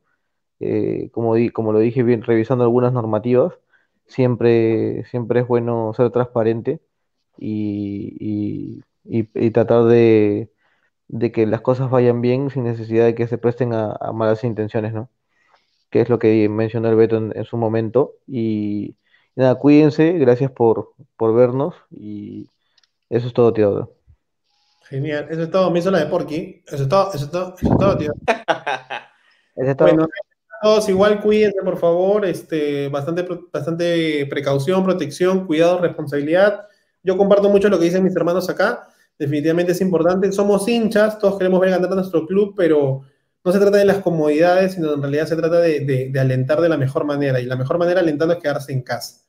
[0.59, 3.53] Eh, como, di- como lo dije bien, revisando algunas normativas,
[4.07, 6.81] siempre, siempre es bueno ser transparente
[7.37, 10.51] y, y- y- tratar de,
[11.09, 14.43] de que las cosas vayan bien sin necesidad de que se presten a, a malas
[14.43, 15.09] intenciones, ¿no?
[15.91, 18.15] Que es lo que mencionó el Beto en, en su momento.
[18.27, 18.97] Y,
[19.35, 22.49] nada, cuídense, gracias por, por vernos y
[23.09, 23.93] eso es todo, tío.
[24.89, 26.63] Genial, eso es todo, me hizo la de Porky.
[26.67, 28.11] Eso es todo, eso es todo, eso es todo, tío.
[29.55, 29.95] Eso es todo.
[29.95, 30.07] Bueno,
[30.61, 36.67] todos igual cuídense, por favor, este, bastante, bastante precaución, protección, cuidado, responsabilidad.
[37.03, 38.87] Yo comparto mucho lo que dicen mis hermanos acá.
[39.19, 40.31] definitivamente es importante.
[40.31, 43.01] Somos hinchas, todos queremos ver ganar a nuestro club, pero
[43.45, 46.69] no se trata de las comodidades, sino en realidad se trata de, de- alentar de
[46.69, 47.39] la mejor manera.
[47.41, 49.21] Y la mejor manera alentando es quedarse en casa.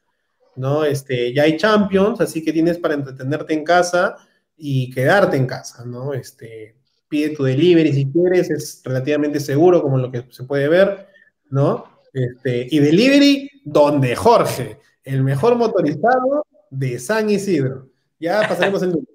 [0.56, 0.84] ¿no?
[0.84, 4.16] Este, ya hay Champions, así que tienes para entretenerte en casa
[4.56, 6.14] y quedarte en casa, ¿no?
[6.14, 6.76] Este,
[7.08, 11.08] pide tu delivery si quieres, es relativamente seguro, como lo que se puede ver,
[11.50, 11.84] ¿no?
[12.12, 16.46] Este, y delivery donde Jorge, el mejor motorizado
[16.78, 17.88] de San Isidro.
[18.18, 19.12] Ya pasaremos el número.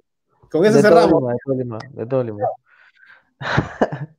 [0.52, 1.22] Con eso De todo cerramos.
[1.22, 2.48] Lima, de todo Lima, de todo Lima.